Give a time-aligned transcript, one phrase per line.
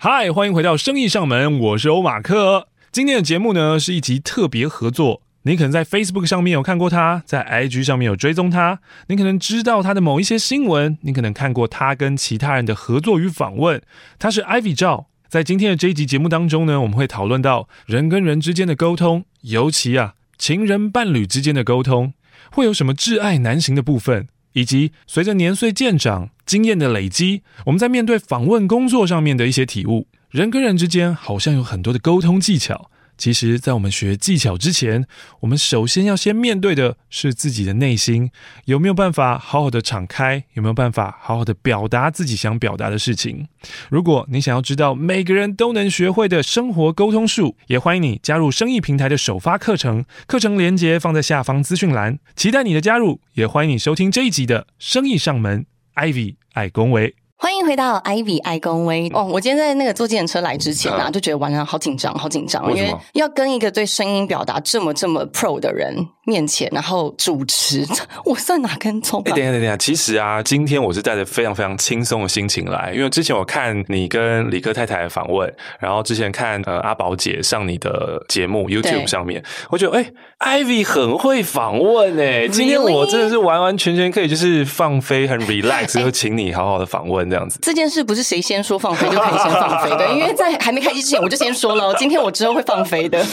[0.00, 2.68] 嗨，欢迎回到生意上门，我是欧马克。
[2.92, 5.22] 今天的节目呢是一集特别合作。
[5.42, 13.82] 你可能在 Facebook 上面有看过他，在 IG 上面有追踪他，你可能知道他的某一些新闻，你可能看过他跟其他人的合作与访问。
[14.20, 15.08] 他是 Ivy 赵。
[15.26, 22.14] 在今天的这一集节目当中呢，我们会讨论到人跟人之间的沟通，尤其啊情人伴侣之间的沟通，
[22.52, 24.28] 会有什么挚爱难行的部分。
[24.52, 32.90] 以及随着年岁渐长、经验的累积，我们在面对访问工作上面的一些体悟，人跟人之间好像有很多的沟通技巧。
[33.18, 35.04] 其实，在我们学技巧之前，
[35.40, 38.30] 我们首先要先面对的是自己的内心，
[38.66, 40.44] 有没有办法好好的敞开？
[40.54, 43.48] 有没有办法好好的表达自己想表达的事情？
[43.90, 55.66] 如果你想要知道每个人都能学会的生活沟通术，也欢迎你加入生意平台的首发课程，课程连接放在下方资讯栏，期待你的加入，也欢迎你收听这一集的生意上门
[55.96, 57.16] ，Ivy 爱恭维。
[57.40, 59.08] 欢迎回到 Ivy 爱公威。
[59.14, 59.22] 哦！
[59.22, 65.94] 我今天在那个坐计程车来之前啊，就觉得晚上好紧张，好紧张，因为要跟一个对声音表达这么这么 pro 的人
[66.28, 67.86] 面前，然后主持，
[68.24, 69.22] 我算哪根葱？
[69.24, 80.12] 哎，等一下，等下，其实啊，今天我是带着非常非常轻松的心情来，因为之前我看你跟理科太太的访问，然后之前看呃阿宝姐上你的节目 YouTube 上面，我觉得哎
[80.62, 87.28] ，Ivy 很会访问哎，今天我真的是完完全全可以就是放飞，很 relax，就请你好好的访问。
[87.30, 93.24] 这样子，这件事不是谁先说放飞就可以先放飞的， 因为在还没开机之前我就先说了，今天我之后会放飞的，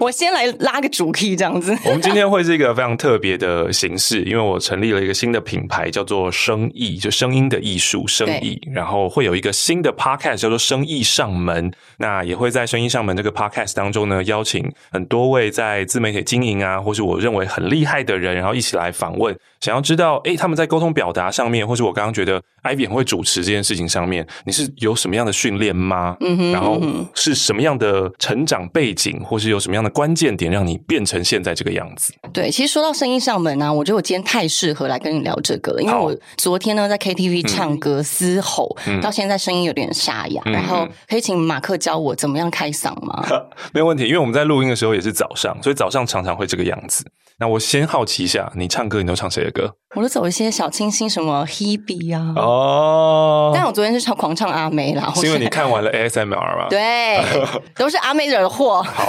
[0.00, 1.76] 我先来拉个主 key 这样子。
[1.84, 8.60] 我们今天会是一个非常特别的形式，因为我成立了一个新的品牌，叫做生意，就声音的艺术，生意。
[8.72, 23.42] 然后会有一个新的 podcast 叫做生意上门，那也会在生意上门这个 podcast 当中呢，邀请很多位在自媒体经营啊，或是我认为很厉害的人，然后一起来访问，想要知道，诶，他们在沟通表达上面，或是我刚刚觉得 Ivy 很会主持。
[23.42, 26.18] 这件事情上面，你是有什么样的训练吗？
[26.20, 26.78] 嗯哼，然后
[27.14, 32.12] 是什么样的成长背景，或是有什么样的关键点，让你变成现在这个样子？
[32.30, 43.26] 对，其实说到声音上门呢、啊，我觉得我今天太适合来跟你聊这个了，因为我昨天呢在 KTV 唱歌嘶吼，嗯、到现在声音有点沙哑，嗯、然后可以请马克教我怎么样开嗓吗？
[43.72, 47.04] 没有问题，因为我们在录音的时候也是早上，所以早上常常会这个样子。
[47.38, 49.76] 那我先好奇一下，你唱歌你都唱谁的歌？
[49.94, 52.32] 我都走一些小清新，什么 Hebe 啊。
[52.36, 53.52] 哦。
[53.54, 55.12] 但我昨天是唱狂唱阿妹啦。
[55.14, 56.26] 是因为你看完了 ASMR
[56.58, 56.66] 吗？
[56.70, 57.22] 对，
[57.76, 58.82] 都是阿妹惹的祸。
[58.82, 59.06] 好，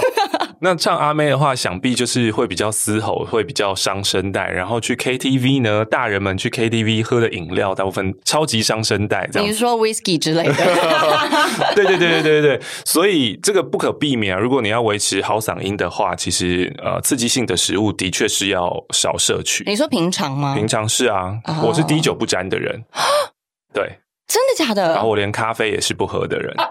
[0.60, 4.48] 那唱阿妹的话，想必就是会比较嘶吼，会比较伤声带。
[4.48, 9.28] 然后去 KTV 呢，大人们去 KTV 喝的饮料，大部分超级伤声带。
[9.32, 9.48] 这样。
[9.48, 10.54] 你是说 Whisky 之类的？
[11.74, 12.60] 对对对对对对。
[12.84, 14.38] 所以这个不可避免啊。
[14.38, 18.26] 如果你要维持好嗓音的话，其实呃，刺激性的食物的确。
[18.28, 19.62] 是要少摄取。
[19.66, 20.54] 你说平常吗？
[20.56, 21.68] 平常是啊，oh.
[21.68, 22.84] 我是滴酒不沾的人。
[23.72, 24.00] 对。
[24.26, 24.94] 真的假的？
[24.94, 26.52] 然后我连咖啡也是不喝的人。
[26.60, 26.68] 啊，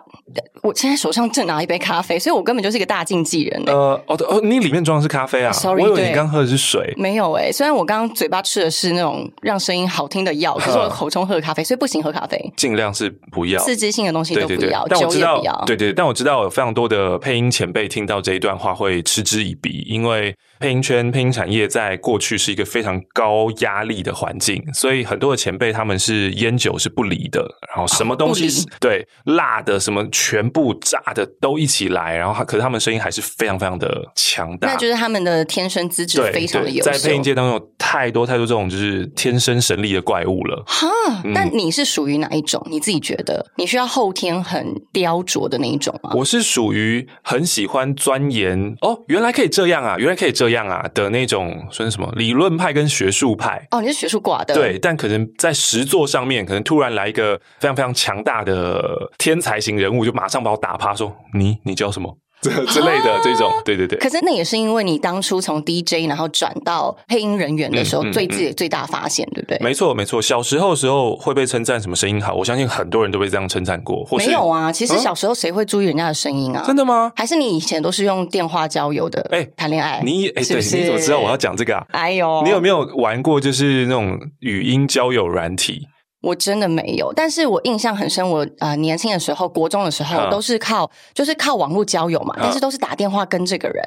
[0.61, 3.63] 我现在手上正拿一杯咖啡，所以我根本就是一个大禁忌人。
[3.67, 3.73] 呃，
[4.07, 6.93] 哦哦，你里面装的是咖啡啊？Sorry，我以为你刚喝的是水。
[6.97, 12.37] 没有诶，虽然我刚刚嘴巴吃的是那种让声音好听的药，可是我口中喝的咖啡，所以不行喝咖啡。
[12.57, 28.15] 尽量是不要刺激性的东西都不要，但我知道，对对，但我知道有非常多的配音前辈听到这一段话会嗤之以鼻，因为配音圈、配音产业在过去是一个非常高压力的环境，所以很多的前辈他们是烟酒是不离的，然后什么。
[28.15, 36.89] 东西对辣的什么全部炸的都一起来，然后他可是他们声音还是非常非常的强大，那就是他们的天生资质非常的优秀。
[36.89, 40.63] 在配音界当中有太多太多这种就是天生神力的怪物了。
[40.65, 40.87] 哈，
[41.33, 42.65] 但你是属于哪一种？
[42.69, 46.11] 你自己觉得你需要后天很雕琢的那一种吗？
[46.15, 53.67] 我是属于很喜欢钻研哦，原来可以这样啊，原来可以这样啊的那种，算是什么理论派跟学术派？
[53.71, 58.15] 哦，你是学术挂的，对，但可能在实作上面，可能突然来一个非常非常强。
[58.25, 58.81] 大的
[59.19, 63.99] 天才型人物就马上把我打趴，说你你叫什么 这之类的这种，对对对。
[63.99, 69.59] 可是那也是因为你当初从 DJ 然后转到配音人员的时候，嗯嗯嗯、最自己最大发现，对不对？
[69.59, 70.19] 没错没错。
[70.19, 74.03] 小时候的时候会被称赞什么声音好，我相信很多人都被这样称赞过。
[74.05, 76.63] 或没有啊，其实小时候谁会注意人家的声音啊？
[76.65, 77.11] 真的吗？
[77.15, 79.21] 还是你以前都是用电话交友的？
[79.31, 80.01] 哎，谈恋爱？
[80.03, 81.85] 你哎，对，你怎么知道我要讲这个啊？
[81.91, 85.87] 哎呦，你有没有玩过就是那种语音交友软体？
[86.25, 88.27] 我真的没有，但是我印象很深。
[88.27, 93.83] 我呃年轻的时候，国中的时候，都是靠就是靠网络交友嘛，但是都是打电话跟这个人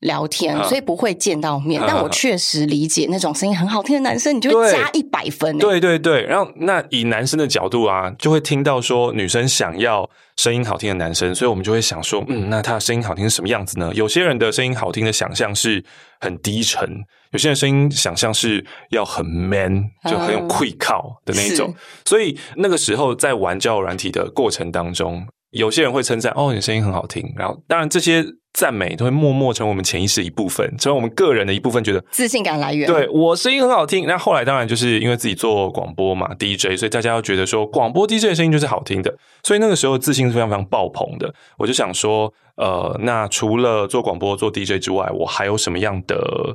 [0.00, 1.82] 聊天，所以不会见到面。
[1.86, 5.58] 但我确实理解那种声音很好听的男生，你就会加一百分。
[5.58, 13.92] 对对对，然后那以男生的角度啊，就会听到说女生想要声音好听的男生，所以我们就会想说，嗯，那他的声音好听是什么样子呢？
[13.94, 15.84] 有些人的声音好听的想象是
[16.20, 17.04] 很低沉。
[17.32, 21.74] 有些人声音想象是要很 man，就很有愧靠的那一种，嗯、
[22.04, 27.32] 所以那个时候在玩交友软体的过程当中，有些人会称赞哦，你声音很好听。
[27.36, 32.86] 然后，当然这些赞美都会默默成为我们潜意识的一部分，成为我们个人的一部分，觉得自信感来源。
[32.86, 34.06] 对，我声音很好听。
[34.06, 39.14] 那后来当然就是因为自己做广播嘛，DJ，所以大家要觉得说广播 DJ 的声音就是好听的。
[39.42, 41.34] 所以那个时候自信是非常非常爆棚的。
[41.56, 46.54] 我就想说，呃，那除了做广播做 DJ 之外，我还有什么样的？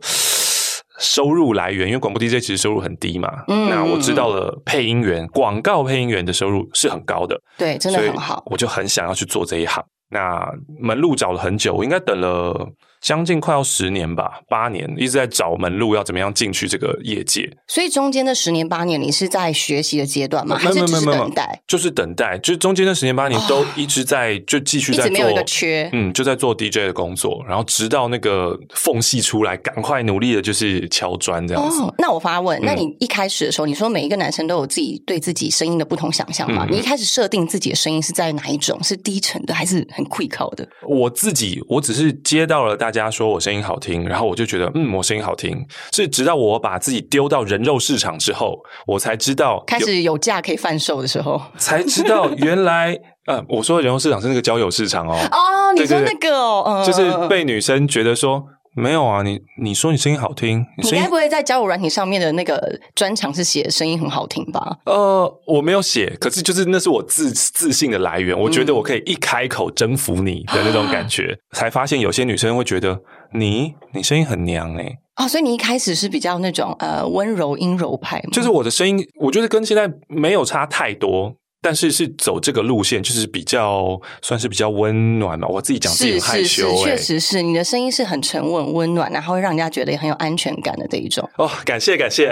[0.99, 3.43] 收入来源，因为广播 DJ 其实收入很低嘛。
[3.47, 7.39] 嗯，那我知道了，配音员、广告配音员的收入是很高的。
[7.57, 8.43] 对，真的很好。
[8.47, 9.83] 我就很想要去做这一行。
[10.09, 10.49] 那
[10.79, 12.67] 门路找了很久，我应该等了。
[13.01, 17.49] 将近快要十年吧，八年一直在找门路，要怎么样进去这个业界。
[17.67, 20.57] 所以中间的十年八年，你是在学习的阶段吗？
[20.57, 21.61] 还是只是等待？
[21.67, 31.81] 就是等待，就是中间的十年八年都一直在、哦、就继续在做，一直没有一个缺，嗯，就在做 DJ 的工作，然后直到那个缝隙出来，赶快努力的就是敲砖这样子。
[31.81, 36.65] 哦、那我发问，那你一开始的时候，嗯、你说每一个男生都有自己对自己声音的不同想象吗？
[36.67, 38.81] 嗯、你一开始设定自己的声音是在哪一种？
[38.83, 40.67] 是低沉的，还是很 quick 的？
[40.87, 45.57] 我自己，我只是接到了大家说我声音好听，然后我就觉得嗯，我声音好听。
[45.91, 52.97] 是直到我把自己丢到人肉市场之后，我才知道开始有价可以贩售的时候，才知道原来
[53.27, 55.13] 呃，我说的人肉市场是那个交友市场哦。
[55.31, 58.43] 哦，你说那个哦，就是被女生觉得说。
[58.77, 64.77] 没有啊，你你说你声音好听，你，你该不会在交友软体上面的那个专长是写声音很好听吧？
[64.85, 68.39] 呃，我没有写，可是就是那是我自自信的来源。
[68.39, 73.01] 我觉得我可以一开口征服你的那种感觉，嗯、 才发现有些女生会觉得
[73.33, 74.97] 你你声音很娘哎、欸。
[75.15, 78.29] 哦，所以你一开始是比较那种呃温柔阴柔派吗？
[78.31, 81.33] 就是我的声音，我觉得跟现在没有差太多。
[81.61, 85.47] 但是是走这个路线，就是比较算是比较温暖嘛。
[85.47, 91.27] 我自己讲自己害羞，欸，确实是你的声音是很沉稳、温暖，然后会让人家觉得也很有安全感的这一种。
[91.37, 92.29] 哦，感谢感谢，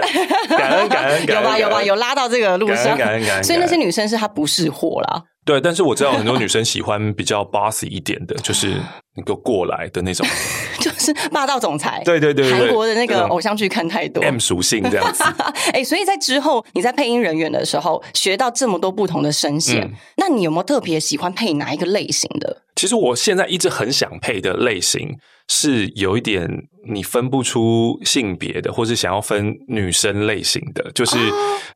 [0.48, 3.44] 感 恩感恩，感恩有吧有吧有拉到这个路上，感恩感恩感恩。
[3.44, 5.22] 所以那些女生是她不是货啦。
[5.46, 8.74] 对，但是我知道很多女生喜欢比较 bossy 一点的，就是
[9.14, 10.26] 能够过来的那种，
[10.80, 12.02] 就是霸道总裁。
[12.04, 15.22] 对对对，对，韩国的那个偶像剧看太多，M 属性这样子。
[15.72, 22.62] 哎，所以在之后你在配音人员的时候，学到这么多不同的声线，嗯、那你有没有特别喜欢配哪一个类型的？
[22.76, 25.16] 其实我现在一直很想配的类型。
[25.48, 26.50] 是有一点
[26.92, 31.16] 你分不出性别的，或是想要分女生类型的，就是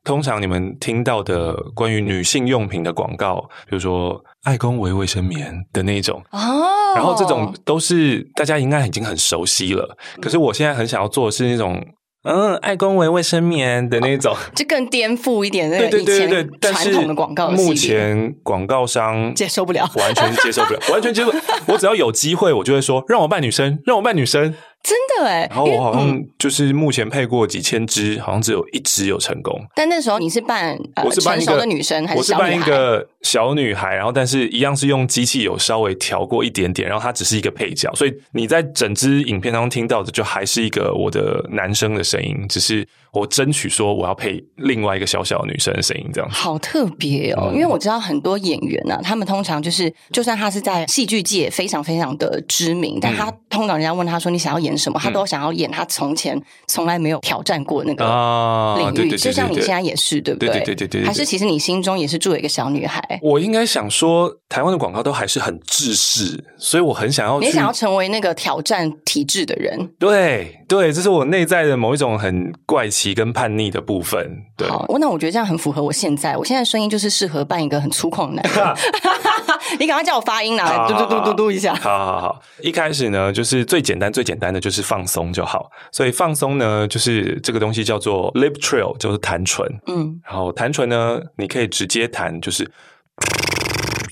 [0.03, 3.39] 通常你们听到的关于女性用品的广告，
[3.69, 6.67] 比如说爱工维卫生棉的那种哦，
[6.97, 9.97] 然后这种都是大家应该已经很熟悉了。
[10.21, 11.81] 可是我现在很想要做的是那种。
[12.23, 17.49] 嗯，爱公维卫生棉的那种， 就更颠覆一点那个以前传统的广告。
[17.49, 21.33] 目前广告商接受不了，完全接受不了，完全接受。
[21.65, 24.53] 我只要有机会，我就会说，让我扮女生，让我扮女生。
[24.83, 29.59] 真的哎，然后我好像就是目前配过几千支，好像只有一支有成功。
[29.75, 32.49] 但那时候你是扮，我是扮一个女生，还是小女孩？
[32.49, 42.87] 我是扮一个小女孩，然后但是一样是用机器有稍微调过一点点，然后它只是一个配角，所以你在整支影片当中听到的就还是一个我的男生的声音，只是。
[43.13, 47.49] 我争取说我要配另外一个小小的女生的声音，这样好特别哦。
[47.51, 59.15] 嗯、因为我知道很多演员啊，他们通常就是，就算他是在戏剧界非常非常的知名，嗯、但他通常人家问他说你想要演什么，嗯、他都想要演他从前从来没有挑战过那个领域。
[59.17, 60.49] 就像你现在也是，对不对？
[60.49, 61.07] 对对对对对，对。
[61.07, 63.19] 还是其实你心中也是住了一个小女孩。
[63.21, 69.89] 我应该想说，台湾的广告都还是很制式，所以我很想要，你想要成为那个挑战体制的人。
[69.99, 73.11] 对对，这是我内在的某一种很怪奇。
[73.13, 74.25] 跟叛逆的部分，
[74.55, 74.69] 对。
[74.69, 76.37] 好，那我觉得这样很符合我现在。
[76.37, 78.75] 我现在声音就是适合扮一个很粗犷的男人。
[79.79, 81.73] 你赶快叫我发音啦，嘟嘟嘟嘟嘟一下。
[81.75, 85.69] 好好好，一开始呢，就是最简单最简单的就是放松就好。
[85.91, 89.65] 所以放松呢，就是这个东西叫做 lip trill，就是弹唇。
[89.87, 92.69] 嗯，然后弹唇呢，你可以直接弹，就是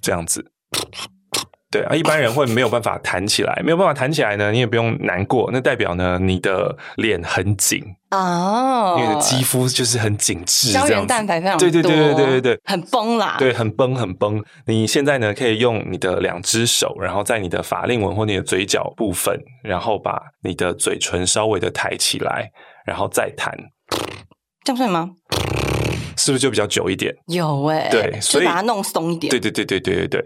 [0.01, 0.51] 这样子。
[1.71, 14.43] 对啊，一般人会没有办法弹起来，没有办法弹起来呢，你也不用难过，那代表呢，你的脸很紧哦，你的肌肤就是很紧致，胶原蛋白非常多，对对对对对对对，很崩啦，对，很崩很崩。
[14.65, 22.49] 你现在呢，可以用你的两只手，然后在你的法令纹或你的嘴角部分，然后把你的嘴唇稍微的抬起来，
[22.83, 23.55] 然后再弹，
[24.63, 25.11] 这样算吗？
[26.17, 27.13] 是不是就比较久一点？
[27.27, 29.29] 有哎、欸、对，所以把它弄松一点。
[29.29, 30.25] 对对对对对对对。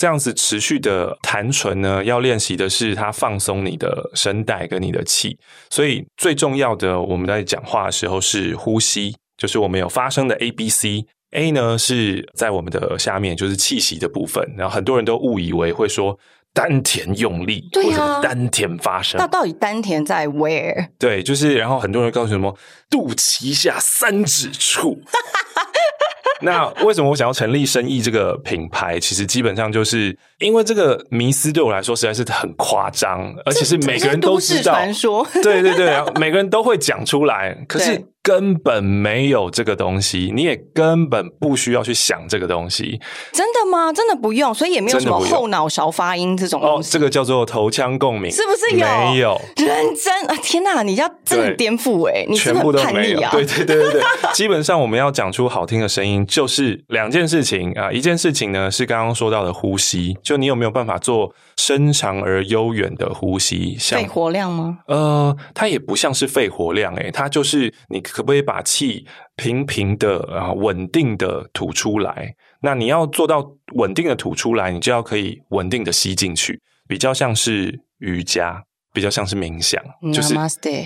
[0.00, 5.38] 这样子持续的弹唇呢，要练习的是它放松你的声带跟你的气，
[5.68, 16.18] 所以最重要的我们在讲话的时候是呼吸，就是我们有发声的 A B C A 呢是在我们的下面，就是气息的部分，然后很多人都误以为会说
[16.54, 20.88] 丹田用力，对啊，丹田发声，那到底丹田在 where？
[20.98, 22.56] 对，就是然后很多人告诉什么
[22.88, 25.02] 肚脐下三指处。
[26.42, 28.98] 那为什么我想要成立生意这个品牌？
[28.98, 34.72] 其实基本上就是因为这个迷思对我来说实在是很夸张，而且是每个人都知道。
[34.72, 35.26] 传说。
[35.42, 38.02] 对对对，每个人都会讲出来，可是。
[38.22, 43.00] 根本没有这个东西，你也根本不需要去想这个东西。
[43.32, 43.92] 真的吗？
[43.92, 46.88] 真的不用，所以也没有什么后脑勺发音这种东西。
[46.88, 48.86] 哦，这个叫做头腔共鸣，是不是有？
[48.86, 49.40] 没有。
[49.56, 50.36] 认真啊！
[50.42, 52.26] 天哪，你要真的颠覆哎！
[52.28, 53.20] 你全部都没有。
[53.30, 54.02] 对对对对对，
[54.34, 57.90] 基本上我们要讲出好听的声音，就是两件事情啊。
[57.90, 63.76] 一件事情呢是刚刚说到的呼吸，就你有没有办法做深长而悠远的呼吸？
[63.78, 64.78] 像肺活量吗？
[64.86, 68.00] 呃，它也不像是肺活量诶，它就是你。
[68.10, 72.34] 可不可以把气平平的啊稳定的吐出来？
[72.62, 79.80] 那你要做到稳定的吐出来，你就要可以稳定的吸进去，比较像是瑜伽，比较像是冥想，
[80.12, 80.34] 就是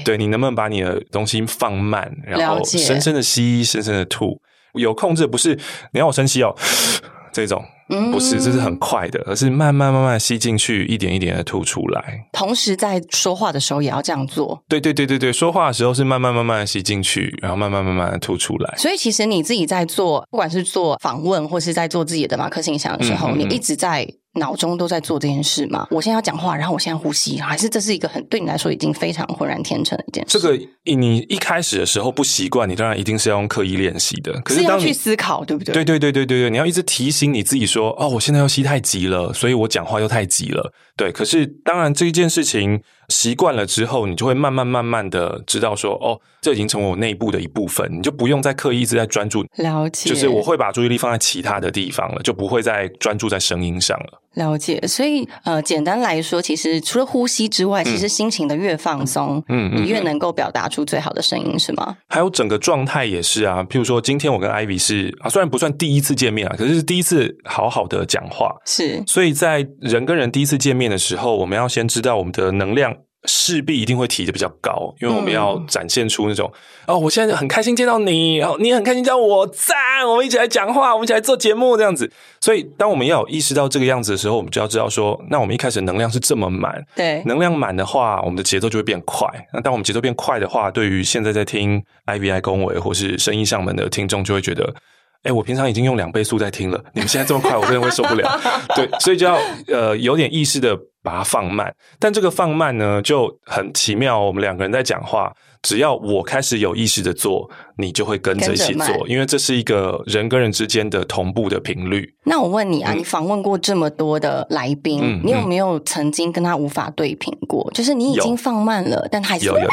[0.05, 4.39] 对，你能不能把你的东西放慢，然后深深的吸，深深的吐，
[4.75, 5.59] 有控制，不是
[5.93, 6.55] 你要我深吸哦。
[7.33, 12.27] 这种不是，这是很快的，而是慢慢慢慢吸进去，一点一点的吐出来。
[12.33, 14.63] 同时在说话的时候也要这样做。
[14.69, 18.75] 对对对对对，说话的时候是慢慢慢慢的吸进去，然后慢慢慢慢的吐出来。
[18.77, 24.09] 所以其实你自己在做，不管是做访问或是在做自己的马克信箱的时候，嗯嗯嗯，你一直在。
[24.35, 25.87] 脑中都在做这件事吗？
[25.91, 30.39] 我现在要讲话，然后我现在呼吸，还是这是一个很对你来说已经非常浑然天成的一件事？
[30.39, 34.33] 这个你一开始的时候不习惯，你当然一定是要用刻意练习的。
[34.41, 35.73] 可是要去思考，对不对？
[35.73, 42.81] 对对对对对对，你要一直提醒你自己说：“哦，我现在要吸太急了，所以我讲话又太急了。”对，可是当然这一件事情。
[43.11, 49.45] 习惯了之后，你就会慢慢慢慢的知道说，哦，这已经成为我内部的一部分，你就不用再刻意一直在专注。
[49.57, 54.23] 了解，就是我会把注意力放在其他的地方了，就不会再专注在声音上了。
[54.35, 61.97] 了解，所以呃，简单来说，其实除了呼吸之外，嗯、其实心情的越放松，嗯，你越能够表达出最好的声音，是吗？
[62.09, 63.65] 还有整个状态也是啊。
[63.65, 69.03] 譬如说，今天我跟 Ivy 是啊，虽然不算第一次见面啊，可是是第一次好好的讲话，是。
[69.07, 72.95] 所以在人跟人第一次见面的时候，我们要先知道我们的能量。
[73.27, 76.51] 势必一定会提的比较高，因为我们要展现出那种、
[76.87, 79.77] 嗯、哦，我现在很开心见到你，然后你很开心叫我赞，
[80.07, 82.11] 我们一起来讲话，我们一起来做节目这样子。
[82.41, 89.27] 所以，当我们要有意识到这个样子的时候，我们就要知道说，那我们一开始能量是这么满，对，能量满的话，我们的节奏就会变快。
[89.53, 94.75] 那当我们节奏变快的话，对于现在在听 IVI 恭维或是声艺上门的听众，就会觉得。
[95.23, 98.41] 哎，我平常已经用两倍速在听了，你们现在这么快，我真的会受不了。
[98.77, 99.39] 对，所以就要
[99.69, 101.73] 呃有点意识的把它放慢。
[102.01, 104.19] 但这个放慢呢，就很奇妙。
[104.19, 105.33] 我们两个人在讲话，
[105.63, 112.15] 只要我开始有意识的做，你就会跟着一起做，因为这是一个人跟人之间的同步的频率。
[112.25, 117.71] 那我问你啊，嗯、你访问过这么多的来宾，嗯、你有没有曾经跟他无法对频过？
[117.75, 119.69] 就是你已经放慢了，但还是有有有。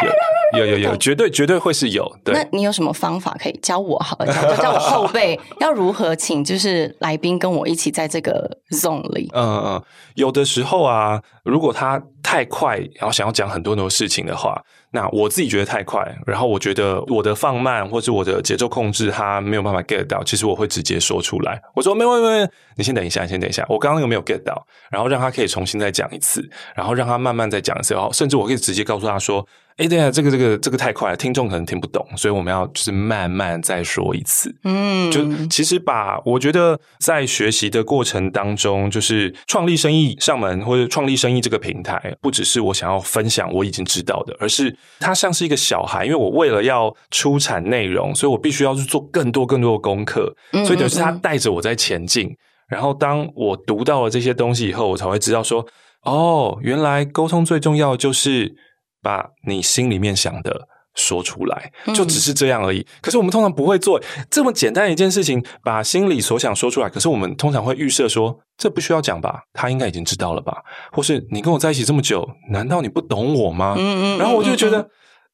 [0.54, 2.06] 有有 有，绝对绝对会是有。
[2.26, 3.98] 对，那你有什么方法可以教我？
[4.00, 9.30] 好了，教教我后辈 要如何请，就是来宾跟我一起在这个 zone 里。
[9.34, 9.84] 嗯嗯，
[10.16, 14.62] 有的时候啊，如果他太快，然后想要讲很多很多事情的话。
[14.94, 24.66] 那我自己觉得太快，然后我觉得我的放慢或是我的节奏控制他没有办法 get 到，其实我会直接说出来，我说没有没有，你先等一下，先等一下，我刚刚那个没有 get 到？
[24.90, 29.46] 然后让他可以重新再讲一次，然后让他慢慢再讲一次，然后甚至我可以直接告诉他说。
[29.78, 34.54] 哎，对啊，这个这个这个太快了，听众可能听不懂，所以我们要就是慢慢再说一次。
[34.64, 52.30] 嗯，就其实把我觉得在学习的过程当中，就是创立生意上门或者创立生意这个平台，不只是我想要分享我已经知道的，而是它像是一个小孩，因为我为了要出产内容，所以我必须要去做更多更多的功课，所以等于是他带着我在前进。
[52.68, 55.66] 然后当我读到了这些东西以后，我才会知道说，
[56.04, 58.54] 哦，原来沟通最重要的就是。
[59.02, 62.80] 把你心里面想的说出来，就只是这样而已。
[62.80, 66.90] 嗯、可是我们通常不会做这么简单的一件事情，把心里所想说出来。
[66.90, 69.44] 可是我们通常会预设说，这不需要讲吧？
[69.54, 70.58] 他应该已经知道了吧？
[70.92, 73.76] 或是你跟我在一起这么久，难道你不懂我吗？
[73.78, 74.18] 嗯嗯。
[74.20, 74.90] 然后我就觉得，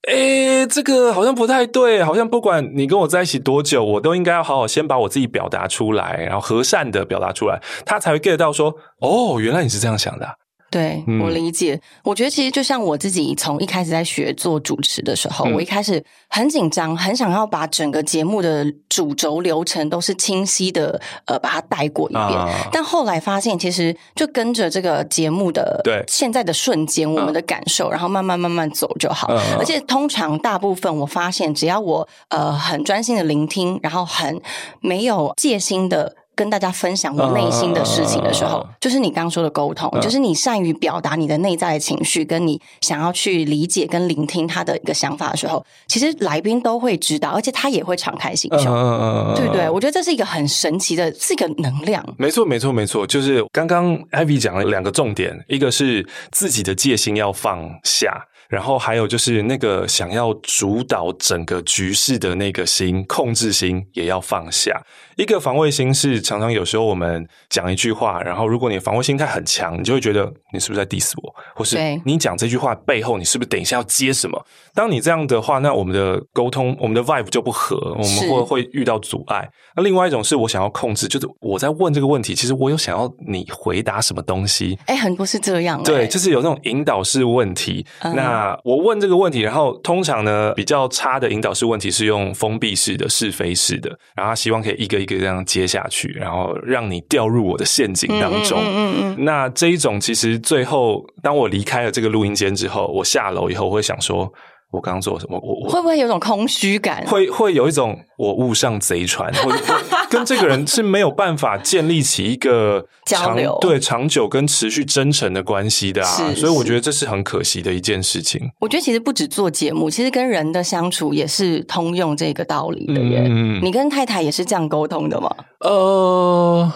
[0.07, 10.33] 诶，这个好像不太对，好像不管你跟我在一起多久，我都应该要好好先把我自己表达出来，然后和善的表达出来，他才会 get 到说，哦，原来你是这样想的、啊。
[10.69, 11.75] 对，我理解。
[11.75, 22.21] 嗯、我觉得其实就像我自己从一开始在学做主持的时候，嗯、我一开始很紧张，很想要把整个节目的主轴流程都是清晰的，呃，把它带过一遍。
[22.21, 29.27] 啊、但后来发现，其实就跟着这个节目的对现在的瞬间，我们的感受，啊、然后慢慢慢慢走就好。
[29.33, 34.41] 啊、而且通常大部分我发现，只要我呃很专心的聆听，然后很
[34.81, 36.15] 没有戒心的。
[36.37, 49.67] 跟大家分享我内心的事情的时候，uh, 就是你刚刚说的沟通，uh, 就是你善于表达你的内在的情绪，跟你想要去理解跟聆听他的一个想法的时候，其实来宾都会知道，而且他也会敞开心胸，uh, 对不对？
[49.67, 52.05] 我觉得这是一个很神奇的，是一个能量。
[52.19, 58.27] 没错，没错，没错，就是刚刚艾比讲了两个重点，一个是自己的戒心要放下。
[58.47, 64.81] 然后还有就是那个想要主导整个局势的那个心，控制心也要放下。
[65.17, 74.39] 一个防卫心是常常有时候我们讲一句话，然后如果你防卫心态很强，你就会觉得你是不是在 diss 我，或是你讲这句话背后你是不是等一下要接什么？
[74.75, 79.49] 当你这样的话，那我们的沟通，我们的 vibe 就不合，我们会会遇到阻碍。
[79.75, 84.77] 那另外一种是我想要控制，就是我在问这个问题，其实我有想要你回答什么东西。
[84.85, 87.83] 哎，很多是这样，对，就是有那种引导式问题。
[88.01, 98.59] 嗯、那我问这个问题，然后通常呢比较差的引导式问题是用封闭式的、是非式的，然后他希望可以一个一个这样接下去，然后让你掉入我的陷阱当中。
[98.61, 104.31] 嗯嗯，嗯，嗯，那这一种其实最后，当我离开了这个录音间之后，我下楼以后，我会想说。
[104.71, 105.39] 我刚刚做什么？
[105.41, 107.05] 我我会不会有种空虚感？
[107.07, 109.63] 会会有一种我误上贼船，或者
[110.09, 116.33] 跟这个人是没有办法建立起一个长交流，对长久跟持续真诚的关系的啊。
[116.35, 118.41] 所以我觉得这是很可惜的一件事情。
[118.59, 123.23] 我觉得其实不止做节目，其实跟人的相处也是通用这个道理的耶。
[123.25, 125.33] 嗯，你跟太太也是这样沟通的吗？
[125.61, 126.69] 呃，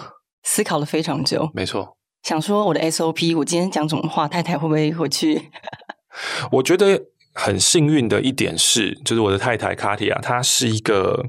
[0.44, 1.96] 思考了非常久，没错。
[2.22, 5.50] 想说我的 SOP，我今天讲什么话，太太会不会回去？
[6.52, 6.98] 我觉得。
[7.34, 11.22] 很幸运的一点是，就是我的太太卡蒂亚，她是一个，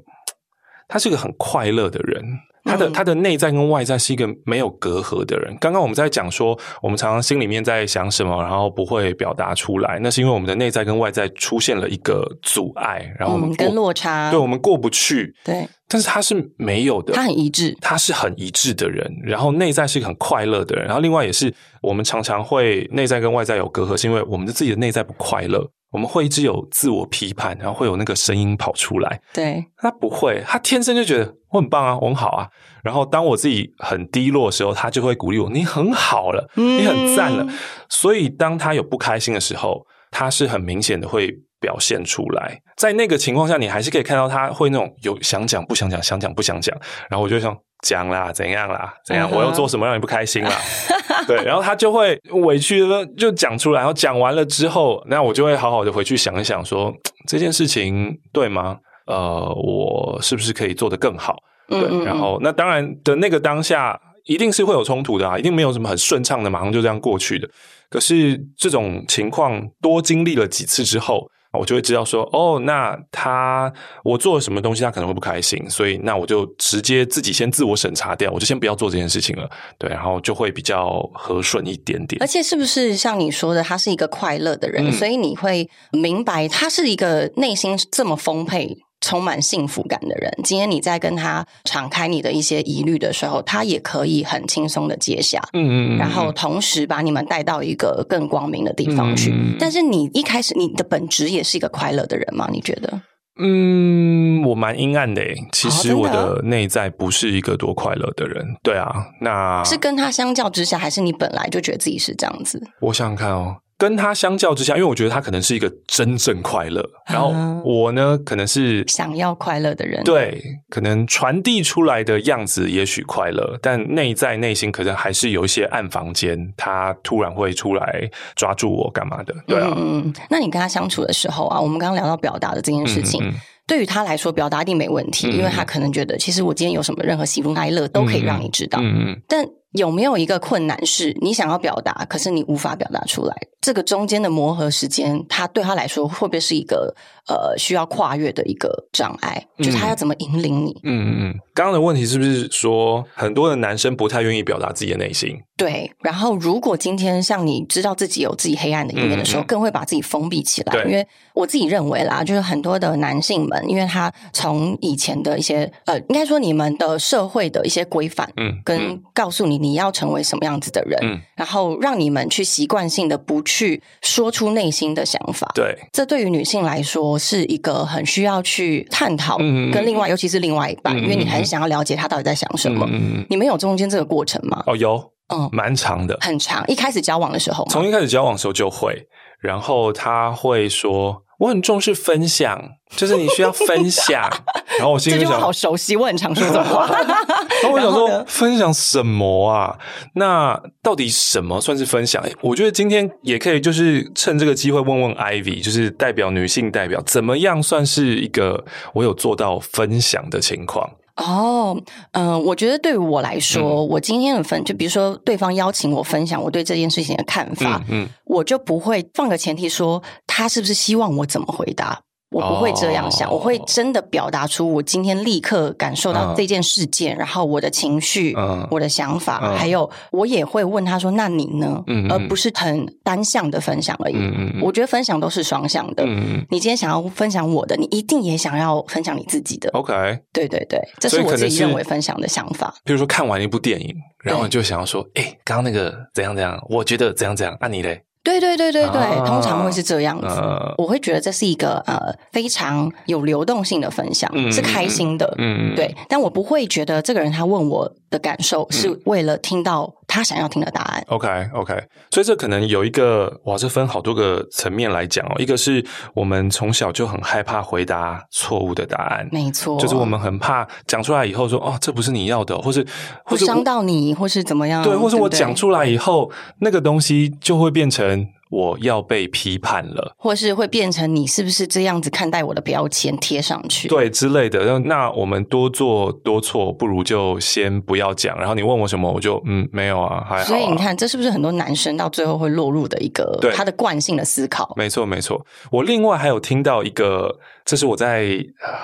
[0.88, 2.24] 她是一个很快乐的人。
[2.66, 5.54] 她的她的内在跟外在是一个没有隔阂的人。
[5.60, 15.36] 刚刚我们在讲说，我们常常心里面在想什么，然后不会表达出来，那是因为我们的内在跟外在出现了一个阻碍，然后我们、嗯、跟落差，对，我们过不去。
[15.44, 19.14] 对，但是他是没有的，他很一致，他是很一致的人。
[19.26, 25.70] 然后内在是一个很快乐的人，然后另外也是我们常常会内在跟外在有隔阂，是因为我们的自己的内在不快乐。
[25.94, 29.22] 我们会一直有自我批判，然后会有那个声音跑出来。
[29.32, 32.50] 对，他不会，他天生就觉得我很棒啊，我很好啊。
[32.84, 37.48] 然后当我自己很低落的时候，他就会鼓励我：“你很好了，嗯、你很赞了。”
[37.88, 42.60] 所以当他有不开心的时候，他是很明显的会表现出来。
[42.76, 46.76] 在那个情况下，你还是可以看到他会那种有想讲不想讲，想讲不想讲。
[47.10, 47.56] 然后我就想。
[47.84, 49.30] 讲啦，怎样啦，怎样？
[49.30, 50.52] 我又做什么让你不开心啦？
[51.28, 56.94] 对，然后他就会委屈的就讲出来，然后讲完了之后，那我就会好好的回去想一想说，说
[57.28, 58.78] 这件事情对吗？
[59.06, 61.36] 呃，我是不是可以做得更好？
[61.68, 67.48] 对，嗯嗯嗯，然后那当然的那个当下一定是会有冲突的啊，一定没有什么很顺畅的，马上就这样过去的。
[67.90, 71.28] 可是这种情况多经历了几次之后。
[71.60, 73.72] 我就会知道说，哦，那他
[74.04, 82.22] 我做了什么东西，他可能会不开心，所以那我就直接自己先自我审查掉，我就先不要做这件事情了，对，然后就会比较和顺一点点。
[82.22, 88.78] 而且是不是像你说的，他是一个快乐的人，嗯，所以你会明白他是一个内心这么丰沛。
[89.04, 99.34] 充满幸福感的人，今天你在跟他敞开你的一些疑虑的时候，他也可以很轻松的接下，嗯嗯，嗯，然后同时把你们带到一个更光明的地方去。
[99.60, 102.48] 但是你一开始你的本质也是一个快乐的人吗？
[102.50, 103.02] 你觉得？
[103.40, 105.36] 嗯，我蛮阴暗的诶。
[105.52, 108.46] 其实我的内在不是一个多快乐的人。
[108.64, 108.90] 对啊，
[109.20, 112.62] 那是跟他相较之下，还是你本来就觉得自己是这样子？
[112.80, 113.58] 我想想看哦。
[113.84, 117.34] 跟他相较之下，因为我觉得他可能是一个真正快乐，然后
[117.66, 120.02] 我呢，可能是想要快乐的人。
[120.06, 129.36] 对，可能传递出来的样子也许快乐，但内在内心可能还是有一些暗房间，他突然会出来抓住我干嘛的？
[129.46, 129.74] 对啊。
[129.76, 133.34] 嗯，那你跟他相处的时候啊，我们刚刚聊到表达的这件事情，嗯嗯，
[133.68, 138.80] 对于他来说，表达一定没问题，嗯，因为他可能觉得，其实我今天有什么任何喜怒哀乐都可以让你知道。
[138.82, 143.36] 嗯嗯，但有没有一个困难是你想要表达，可是你无法表达出来？
[143.62, 146.94] 这个中间的磨合时间，他对他来说会不会是一个
[147.28, 149.48] 呃需要跨越的一个障碍？
[149.58, 150.82] 嗯、就是他要怎么引领你？
[150.84, 151.40] 嗯嗯嗯。
[151.54, 155.38] 刚刚的问题是不是说很多的男生不太愿意表达自己的内心？
[155.56, 155.90] 对。
[156.02, 160.84] 然后如果今天像你知道自己有自己黑暗的一面的时候，嗯、更会把自己封闭起来。
[160.84, 173.82] 因为我自己认为啦，就是很多的男性们，因为他从以前的一些呃，应该说你们的社会的一些规范，嗯，跟告诉你你要成为什么样子的人，嗯，然后让你们去习惯性的不去。
[174.02, 182.86] 说出内心的想法，对，这对于女性来说是一个很需要去探讨，跟另外，尤其是另外一半，因为你很想要了解他到底在想什么。
[183.30, 184.62] 你们有中间这个过程吗？
[184.68, 186.64] 哦，有，嗯，蛮长的，很长。
[186.68, 189.08] 一开始交往的时候，从一开始交往的时候就会，
[189.40, 191.24] 然后他会说。
[191.44, 192.58] 我很重视分享，
[192.96, 194.22] 就是你需要分享。
[194.80, 196.88] 然后我心里想，好熟悉，我很常说这种话。
[197.62, 199.78] 然后我想说，分享什么啊？
[200.16, 202.24] 那到底什么算是分享？
[202.40, 210.90] 我觉得今天也可以，就是趁这个机会问问 Ivy，就是代表女性代表，怎么样算是一个我有做到分享的情况？
[211.16, 211.80] 哦，
[212.12, 222.02] 嗯、呃，我觉得对于我来说，嗯、我今天的分，就比如说对方邀请我分享我对这件事情的看法，嗯，嗯我就不会放个前提说他是不是希望我怎么回答。
[222.34, 223.40] 我不会这样想，oh.
[223.40, 227.20] 我会真的表达出我今天立刻感受到这件事件，uh.
[227.20, 228.68] 然后我的情绪、uh.
[228.72, 229.56] 我的想法，uh.
[229.56, 232.12] 还有我也会问他说：“那你呢？” uh.
[232.12, 234.16] 而不是很单向的分享而已。
[234.16, 234.64] Uh.
[234.64, 236.04] 我觉得分享都是双向的。
[236.04, 236.46] Uh.
[236.50, 239.70] 你今天想要分享我的，你一定也想要分享你自己的。
[239.74, 239.94] OK，
[240.34, 242.74] 对对对，这是我自己认为分享的想法。
[242.84, 246.60] 比如说看完一部电影，然后你就想要说：“哎，刚刚那个怎样怎样？
[246.70, 247.56] 我觉得怎样怎样？
[247.62, 250.28] 那你嘞？”对对对对对，啊、通常会是这样子。
[250.28, 252.00] 啊、我会觉得这是一个呃
[252.32, 255.34] 非常有流动性的分享，嗯、是开心的。
[255.38, 255.94] 嗯，对。
[256.08, 261.04] 但我不会觉得这个人他问我的感受是为了听到他想要听的答案。
[261.08, 261.74] OK OK，
[262.12, 265.34] 所以这可能有一个，哇，这分好多个层面来讲哦。
[265.40, 272.86] 一个是我们从小就很害怕回答错误的答案，没错，就是我们很怕讲出来以后说哦，这不是你要的，或是
[273.26, 274.84] 或是伤到你，或是怎么样？
[274.84, 278.28] 对，或是我讲出来以后，那个东西就会变成。
[278.54, 284.78] 我要被批判了，或是会变成你是不是这样子看待我的标签贴上去，对之类的。
[284.78, 288.38] 那我们多做多错，不如就先不要讲。
[288.38, 290.44] 然后你问我什么，我就嗯没有啊，还好啊。
[290.44, 294.72] 所以你看，这是不是很多男生到最后会落入的一个对他的惯性的思考？
[294.78, 295.44] 没错，没错。
[295.72, 298.38] 我另外还有听到一个，这是我在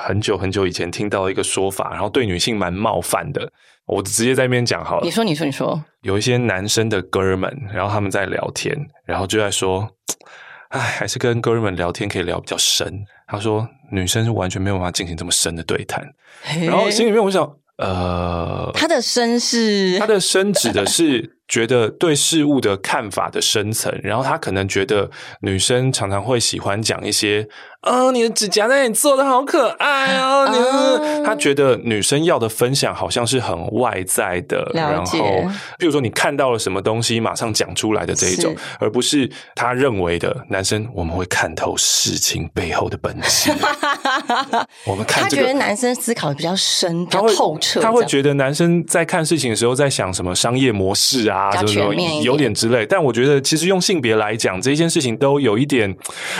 [0.05, 3.51] 很久很久以前听到一个说法，然后对女性蛮冒犯的。
[3.89, 5.03] 我直接在那边讲好了。
[5.03, 9.89] 你说，你说，你说，有一些男生的哥们，然后他们在聊天，然后就在说，
[10.69, 13.03] 哎，还是跟哥们聊天可以聊比较深。
[13.27, 16.07] 他说，女生是完全没有办法进行这么深的对谈。
[16.65, 17.43] 然后心里面我想，
[17.77, 21.38] 呃，他的深是他的深指的是。
[21.49, 25.09] 觉得对事物的看法的深层，然后他可能觉得
[25.41, 27.47] 女生常常会喜欢讲一些，
[27.81, 35.17] 啊，你的指甲那里做的好可爱哦，你的，他觉得女生要的分享好像是很外在的，然后，
[35.79, 43.51] 比如说你看到了什么东西，马上讲出来的这一种，而不是他认为的男生我们会看透事情背后的本质。
[44.85, 51.38] 我们看、这个，他觉得男生思考的比较深、比较透彻，他会觉得男生在看事情的时候在想什么商业模式啊。
[51.39, 55.95] 啊，就是说有点之类，但我觉得其实用性别来讲，这件事情都有一点，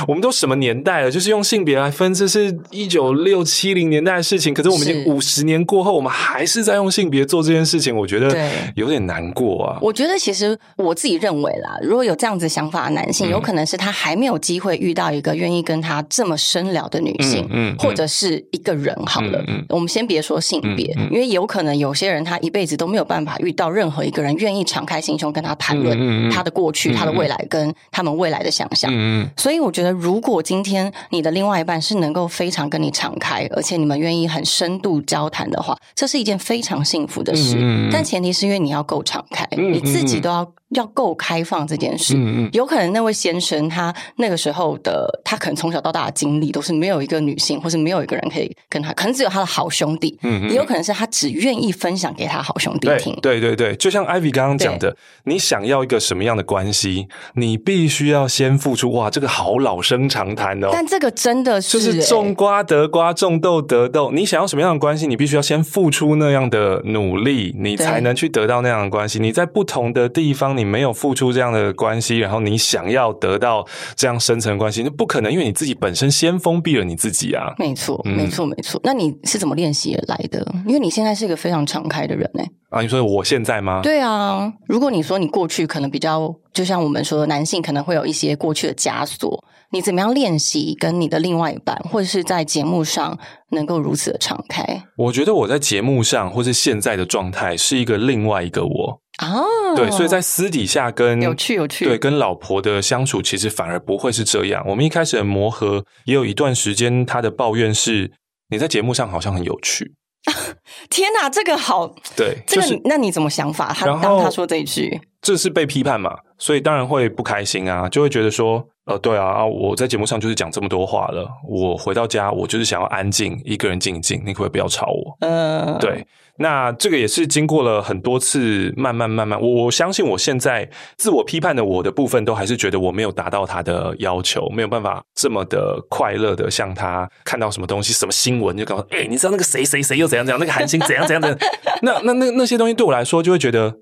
[0.08, 1.12] 我们都什么年代了？
[1.12, 4.54] 就是用性别来分，这是一九六七零年代的事情。
[4.54, 8.36] 可是我们已经五十年过后，我们还是在用性别做这件事情，我觉得
[8.76, 9.78] 有点难过啊。
[9.82, 19.44] 我觉得其实我自己认为啦，如果有这样子想法的男性，有可能是他还没有机会遇到一个愿意跟他这么深聊的女性，嗯，或者是一个人好了。
[19.70, 28.92] 我们先别说性别，因为有可能有些人他一辈子都没有办法遇到任何一个人愿意敞开心胸跟他谈论他的过去、他的未来跟他们未来的想象。
[29.38, 37.56] 所以我觉得，如果今天你的另外一半是能够非常跟你敞开，而且你们愿意很深度交谈的话，这是一件非常幸福的事。
[37.92, 40.52] 但前提是因为你要够敞开，嗯、你自己都要。
[40.70, 53.18] 要够开放这件事，嗯嗯，有可能那位先生他那个时候的他可能从小到大的经历都是没有一个女性，或是没有一个人可以跟他，可能只有他的好兄弟，嗯嗯，也有可能是他只愿意分享给他好兄弟听。
[53.22, 58.92] 对对对，就像 Ivy 刚刚讲的，你想要一个什么样的关系，你必须要先付出。
[58.92, 60.70] 哇，这个好老生常谈哦。
[60.72, 64.12] 但这个真的是，就是种瓜得瓜，种豆得豆。
[64.12, 69.20] 你想要什么样的关系，你必须要先付出那样的努力，你才能去得到那样的关系。
[69.20, 77.54] 你在不同的地方，你没有付出这样的关系，然后你想要得到这样深层关系，那不可能，因为你自己本身先封闭了你自己啊。
[77.58, 78.80] 没错，没错，没错。
[78.84, 80.46] 那你是怎么练习而来的？
[80.68, 82.44] 因为你现在是一个非常敞开的人呢。
[82.70, 83.80] 啊，你说我现在吗？
[83.82, 84.54] 对啊。
[84.68, 89.42] 如果你说你过去可能比较，就像我们说，男性可能会有一些过去的枷锁，
[89.72, 93.18] 你怎么样练习跟你的另外一半，或者是在节目上
[93.52, 94.84] 能够如此的敞开？
[94.98, 99.02] 我觉得我在节目上，或是现在的状态，是一个另外一个我。
[99.20, 99.42] 啊，
[99.74, 104.62] 对，所以在私底下跟有趣有趣，对，跟老婆的相处，其实反而不会是这样。
[104.68, 108.12] 我们一开始的磨合，也有一段时间，他的抱怨是
[108.50, 109.94] 你在节目上好像很有趣。
[110.90, 113.74] 天哪，这个好，对，这个、就是、那你怎么想法？
[113.74, 118.68] 他当他说这一句，这是被批判嘛，所以当然会不开心啊，就会觉得说。
[118.90, 125.16] 呃，对啊，我在节目上就是讲这么多话了，我回到家我就是想要安静，一个人静一静，你可不可以不要吵我？
[125.22, 126.06] 嗯，对。
[126.42, 141.38] 那这个也是经过了很多次慢慢慢慢，我我相信我现在自我批判的我的部分，都还是觉得我没有达到他的要求，没有办法这么的快乐的像他看到什么东西、什么新闻就告诉哎，你知道那个谁谁谁又怎样怎样，那个韩星怎样怎样怎样，
[141.84, 143.76] 那那那那些东西对我来说就会觉得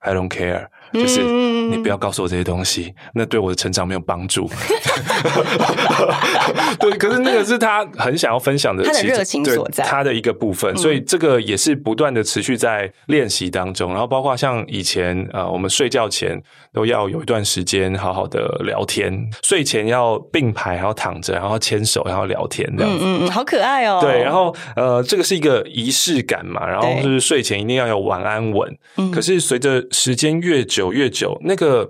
[0.00, 0.66] I don't care。
[0.92, 4.48] 就是你不要告诉我这些东西，那对我的成长没有帮助。
[6.78, 10.76] 对，可是那个是他很想要分享的，他的热情所在，他的一个部分。
[10.76, 13.90] 所以这个也是不断的持续在练习当中。
[13.92, 16.38] 然后包括像以前呃，我们睡觉前
[16.74, 23.04] 都要有一段时间好好的聊天，睡前要并排，然后躺着，然后牵手，然后聊天这样子。
[23.04, 23.98] 嗯嗯，好可爱哦。
[24.02, 26.68] 对，然后呃，这个是一个仪式感嘛。
[26.68, 28.76] 然后就是睡前一定要有晚安吻。
[29.10, 31.88] 可是随着时间越久，久越久，那个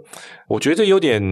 [0.53, 1.23] 我觉得有点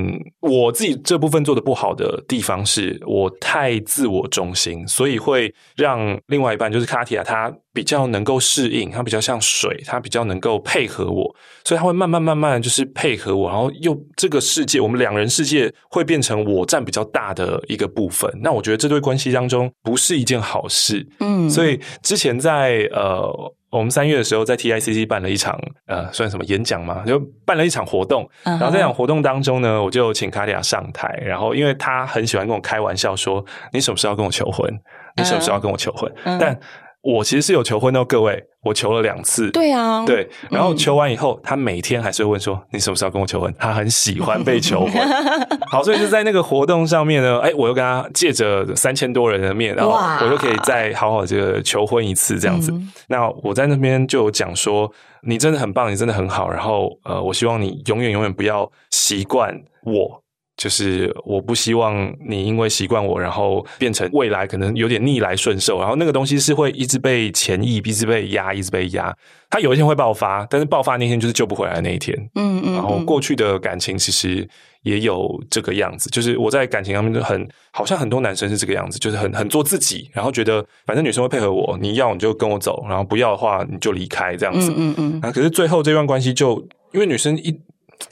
[0.40, 18.30] 我自己这部分做的不好的地方是，我太自我中心，所以会让另外一半就是卡提亚，他比较能够适应，他比较像水，他比较能够配合我，所以他会慢慢慢慢就是配合我，然后又这个世界，我们两人世界会变成我占比较大的一个部分。
[18.42, 21.06] 那我觉得这对关系当中不是一件好事。
[21.18, 23.54] 嗯，所以之前在呃。
[23.70, 27.04] 我们三月的时候在 TICC 办了一场呃，算什么演讲嘛？
[27.06, 28.28] 就办了一场活动。
[28.42, 31.09] 然后在这场活动当中呢，我就请卡地亚上台。
[31.24, 34.68] 然后因为他很喜欢跟我开玩笑说：“你什么时候要跟我求婚？
[35.16, 36.59] 你什么时候要跟我求婚？”但
[37.02, 39.50] 我其实是有求婚的，各位，我求了两次。
[39.52, 40.28] 对啊，对。
[40.50, 44.92] 然后求完以后，他每天还是会问说：“你什么时候要跟我求婚？”他很喜欢被求婚。
[45.70, 52.70] 好，所以就在那个活动上面呢，哎，我又跟他借着三千多人的面，然后我就可以再好好这个求婚一次，这样子。
[53.08, 54.92] 那我在那边就有讲说
[55.24, 60.19] ：“你真的很棒，你真的很好。”然后呃，我希望你永远永远不要习惯我。
[60.61, 69.16] 就是我不希望你因为习惯我，然后变成未来可能有点逆来顺受，然后那个东西是会一直被潜意，一直被压，一直被压。
[69.49, 72.14] 他有一天会爆发，但是爆发那天就是救不回来的那一天。
[72.35, 72.75] 嗯嗯。
[72.75, 74.46] 然后过去的感情其实
[74.83, 84.70] 也有这个样子，就是我在感情上面就很好像很多男生是这个样子，就是很很做自己，然后觉得反正女生会配合我，你要你就跟我走，然后不要的话你就离开这样子。
[84.77, 85.20] 嗯嗯。
[85.23, 87.59] 啊，可是最后这段关系就因为女生一。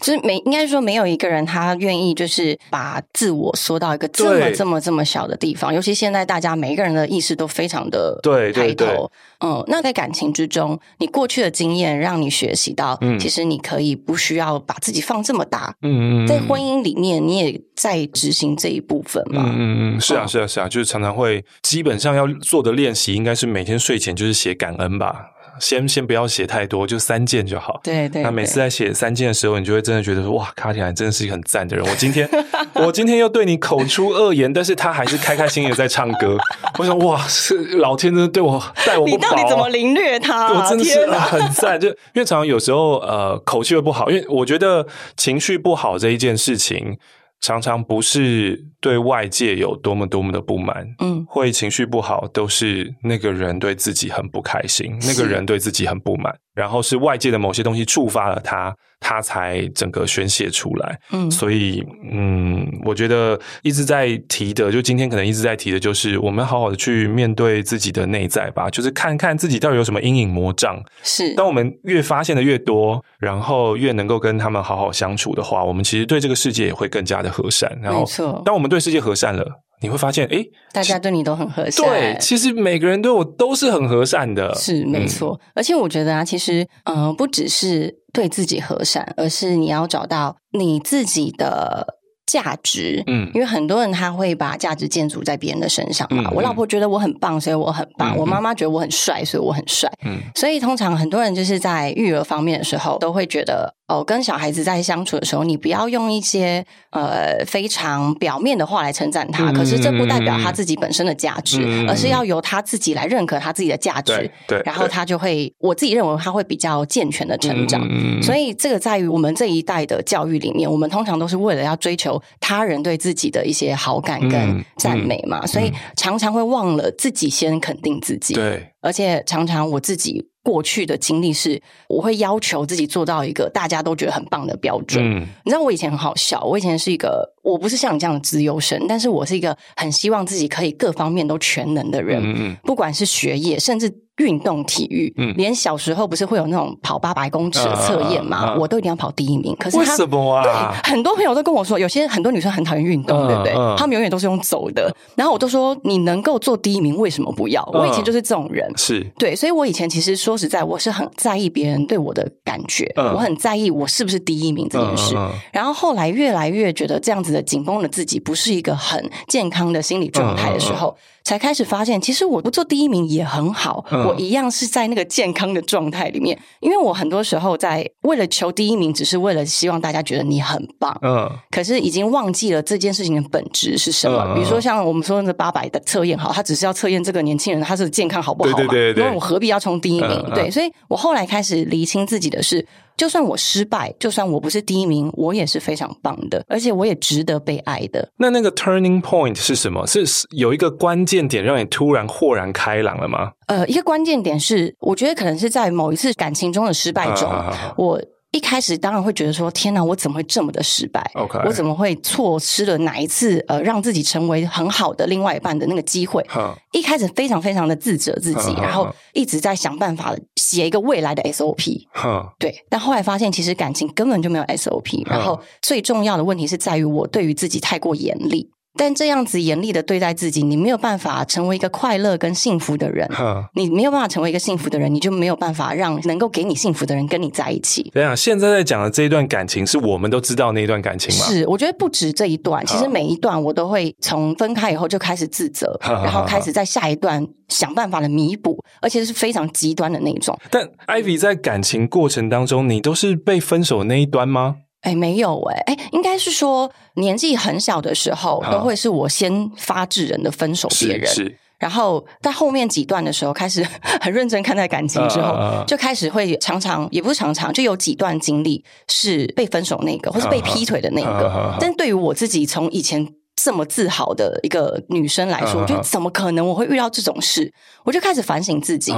[0.00, 9.10] 就是没，应该说没有一个人他愿意就是把自我缩到一个这么这么这么小的地方，尤其现在大家每一个人的意识都非常的对抬头。
[9.40, 15.74] 嗯，那在感情之中，你过去的经验让你学习到，嗯，其实你可以不需要把自己放这么大。
[15.82, 19.44] 嗯嗯，在婚姻里面，你也在执行这一部分嘛。
[19.46, 25.30] 嗯嗯，是啊是啊是啊，就是常常会基本上要做的练习，应该是每天睡前就是写感恩吧。
[25.60, 27.80] 先先不要写太多，就三件就好。
[27.82, 28.22] 对对，对。
[28.22, 32.28] 那每次在写三件的时候，你就会真的觉得说：“哇，卡提兰真的是一个很赞的人。”我今天
[32.74, 36.36] 我今天又对你口出恶言，但是他还是开开心心的在唱歌。
[36.78, 39.16] 我想，哇，是老天真的对我待我不薄。
[39.16, 40.52] 你到底怎么凌虐他啊？
[40.52, 46.98] 我真的是很赞，就因为常常有时候呃口气会不好，因为我觉得情绪不好这一件事情。
[47.40, 56.36] 常常不是对外界有多么多么的不满，嗯，会情绪不好，都是那个人对自己很不开心，那个人对自己很不满。
[56.58, 60.98] 然后是外界的某些东西触发了他，他才整个宣泄出来。
[61.12, 70.82] 嗯，所以嗯，我觉得一直在提的，就今天可能一直在提的，就是我们好好的去面对自己的内在吧，就是看看自己到底有什么阴影魔障。
[71.04, 77.78] 是，当我们越发现的越多，然后越能够跟他们好好相处的话，我们其实对这个世界也会更加的和善。
[77.80, 78.04] 然后，
[78.44, 79.62] 当我们对世界和善了。
[79.80, 81.86] 你会发现，诶，大家对你都很和善。
[81.86, 84.54] 对，其实每个人对我都是很和善的。
[84.54, 85.38] 是，没错。
[85.42, 91.94] 嗯，而且我觉得啊，其实，嗯，不只是对自己和善，而是你要找到你自己的
[92.26, 93.04] 价值。
[93.06, 96.24] 嗯，因为很多人他会把价值建筑在别人的身上嘛。
[96.28, 98.14] 嗯，我老婆觉得我很棒，所以我很棒。
[98.14, 99.88] 嗯，我妈妈觉得我很帅，所以我很帅。
[100.04, 103.77] 嗯，所以通常很多人就是在育儿方面的时候，都会觉得。
[103.88, 117.80] 哦，跟小孩子在相处的时候，你不要用一些呃非常表面的话来称赞他，嗯、可是这不代表他自己本身的价值，嗯、而是要由他自己来认可他自己的价值，对，对，然后他就会，我自己认为他会比较健全的成长。
[117.90, 128.34] 嗯、所以这个在于我们这一代的教育里面，我们通常都是为了要追求他人对自己的一些好感跟赞美嘛，所以常常会忘了自己先肯定自己。
[128.34, 130.28] 对，而且常常我自己。
[130.48, 135.04] 过去的经历是，我会要求自己做到一个大家都觉得很棒的标准。
[135.04, 142.22] 嗯，你知道我以前很好笑，我以前是一个，我不是像你这样的资优生，但是我是一个很希望自己可以各方面都全能的人。
[142.22, 149.56] 嗯嗯，不管是学业，甚至运动体育，嗯，连小时候不是会有那种跑八百公尺的测验嘛，啊啊啊、我都一定要跑第一名。
[149.58, 150.42] 可是为什么啊？
[150.42, 153.52] 对，很多朋友都跟我说，有些很多女生很讨厌运动，啊、对不对？
[153.52, 154.94] 啊、他们永远都是用走的。
[155.14, 157.62] 然后我都说，你能够做第一名，为什么不要？
[157.62, 165.16] 啊、我以前就是这种人，是对，所以我以前其实说实在，我是很在意别人对我的感觉，啊、我很在意我是不是第一名这件事。
[165.16, 170.96] 啊、然后后来越来越觉得这样子的紧绷的自己不是一个很健康的心理状态的时候。
[171.24, 176.38] 才开始发现，其实我不做第一名也很好，嗯、我一样是在那个健康的状态里面。
[176.60, 180.96] 因为我很多时候在为了求第一名，只是为了希望大家觉得你很棒。
[181.02, 184.24] 嗯，可是已经忘记了这件事情的本质是什么。
[184.28, 188.56] 嗯、比如说像我们说的八百的测验，好，他只是要测验这个年轻人他是健康好不好嘛？
[188.56, 189.04] 对对对对。
[189.04, 190.24] 因为我何必要冲第一名？
[190.26, 192.66] 嗯、对，所以我后来开始厘清自己的是。
[192.98, 198.06] 就算我失败，就算我不是第一名，我也是非常棒的，而且我也值得被爱的。
[198.18, 199.86] 那那个 turning point 是什么？
[199.86, 200.04] 是
[200.36, 203.30] 有一个关键点让你突然豁然开朗了吗？
[203.46, 207.30] 呃，一个关键点是，我觉得可能是在某一次感情中的失败中，
[207.78, 207.98] 我。
[208.30, 211.10] 一开始当然会觉得说：“天哪，我怎么会这么的失败.
[211.46, 216.52] 我怎么会错失了哪一次呃让自己成为很好的另外一半的那个机会？Huh.
[216.72, 218.60] 一开始非常非常的自责自己，huh.
[218.60, 221.86] 然后一直在想办法写一个未来的 SOP。
[221.94, 222.30] Huh.
[222.38, 225.08] 对，但后来发现其实感情根本就没有 SOP。
[225.08, 233.06] 然后最重要的问题是在于我对于自己太过严厉。”但这样子严厉的对待自己，你没有办法成为一个快乐跟幸福的人。
[233.54, 237.90] 你没有办法成为一个幸福的人，你就没有办法让能够给你幸福的人跟你在一起。
[237.92, 241.26] 对啊，现在在讲的这一段感情，是我们都知道那一段感情吗？
[241.26, 250.38] 是，我觉得不止这一段，其实每一段我都会从分开以后就开始自责.然后开始在下一段想办法的弥补，而且是非常极端的那种。
[250.50, 254.56] 但 Ivy 在感情过程当中，你都是被分手那一端吗？
[254.82, 263.66] 哎，没有哎，哎，应该是说年纪很小的时候，都会是我先发制人的分手别人，是，是，然后在后面几段的时候，开始
[264.00, 271.56] 很认真看待感情之后，啊、就开始会常常，也不是常常，就有几段经历是被分手那个，或是被劈腿的那个。
[271.60, 273.06] 但对于我自己，从以前。
[273.48, 277.50] 这么自豪的一个女生来说，我觉得怎么可能我会遇到这种事？
[277.82, 278.92] 我就开始反省自己。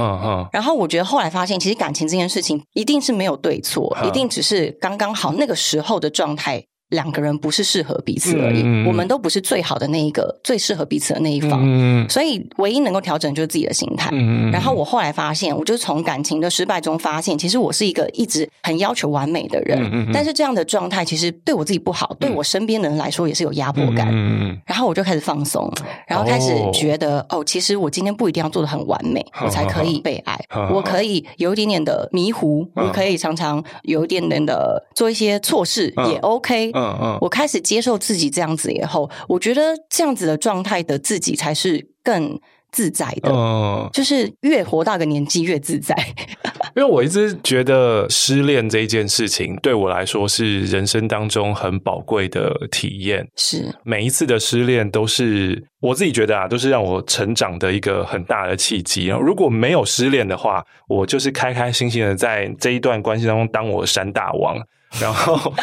[0.51, 6.65] 然后我觉得后来发现，其实感情这件事情一定是没有对错，一定只是刚刚好那个时候的状态。
[6.91, 11.61] 两个人不是适合彼此而已，嗯、我们都不是最好的那一个，最适合彼此的那一方。
[11.63, 14.09] 嗯、所以唯一能够调整就是自己的心态。
[14.13, 19.79] 嗯、然后我后来发现，我就从感情的失败中发现，其实我是一个一直很要求完美的人。
[19.91, 24.07] 嗯、但是这样的状态其实对我自己不好，嗯、对我身边的人来说也是有压迫感。
[24.11, 25.71] 嗯、然后我就开始放松，
[26.07, 30.37] 然后开始觉得哦，哦，其实我今天不一定要做的很完美，哦、我才可以被爱。
[30.53, 36.71] 哦、我可以有一点点的迷糊，哦、我可以常常有一点点的做一些错事，哦、也 OK。
[36.81, 42.39] 嗯嗯，我开始接受自己这样子以后，我觉得这样子的状态的自己才是更
[42.71, 43.31] 自在的。
[43.31, 45.95] 嗯，就是越活到个年纪越自在。
[46.73, 53.27] 因为我一直觉得失恋这一件事情对我来说是人生当中很宝贵的体验。
[53.35, 59.07] 是每一次的失恋都是我自己觉得啊，都是让我成长的一个很大的契机。
[59.07, 64.57] 然后如果没有失恋的话，我就是开开心心的在这一段关系当中当我的山大王。
[64.99, 65.53] 然后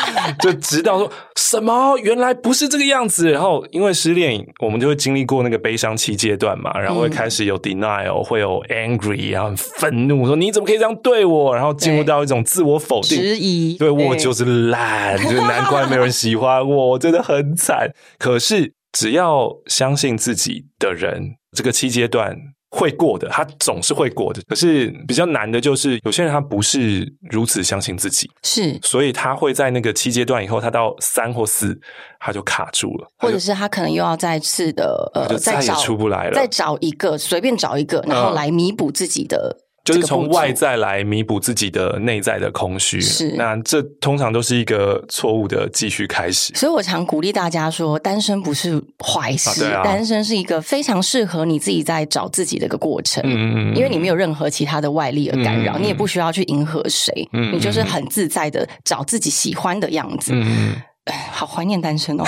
[0.41, 11.55] 就直到说什么原来不是这个样子，然后因为失恋，我们就会经历过那个悲伤期阶段嘛，然后会开始有 denial，会有 angry，然后很愤怒，说你怎么可以这样对我？
[11.55, 17.91] 然后进入到一种自我否定，质疑，对，我就是烂，就是难怪没有人喜欢我，我真的很惨。
[18.19, 22.37] 可是只要相信自己的人，这个期阶段。
[22.71, 24.43] 会过的，他总是会过的。
[24.49, 31.79] 可是比较难的就是，有些人他不是如此相信自己，是，所以他会在那个七阶段以后，他到三或四，
[32.21, 39.57] 他就卡住了，或者是他可能又要再次的呃，就再也出不来了，再找一个随便找一个，然后来弥补自己的。
[39.95, 46.53] 嗯就是从外在来弥补自己的内在的空虚，是，那这通常都是一个错误的继续开始。
[46.55, 53.23] 所以我常鼓励大家说，单身不是坏事，啊啊、单身是一个非常适合你自己在找自己的一个过程。
[53.25, 60.33] 嗯嗯嗯，因为你没有任何其他的外力而干扰，你也不需要去迎合谁，嗯嗯，你就是很自在的找自己喜欢的样子。
[60.35, 60.83] 嗯嗯。
[61.33, 62.25] 好怀念单身哦！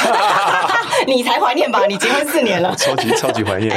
[1.06, 1.86] 你才怀念吧？
[1.86, 3.70] 你结婚四年了，超级超级怀念。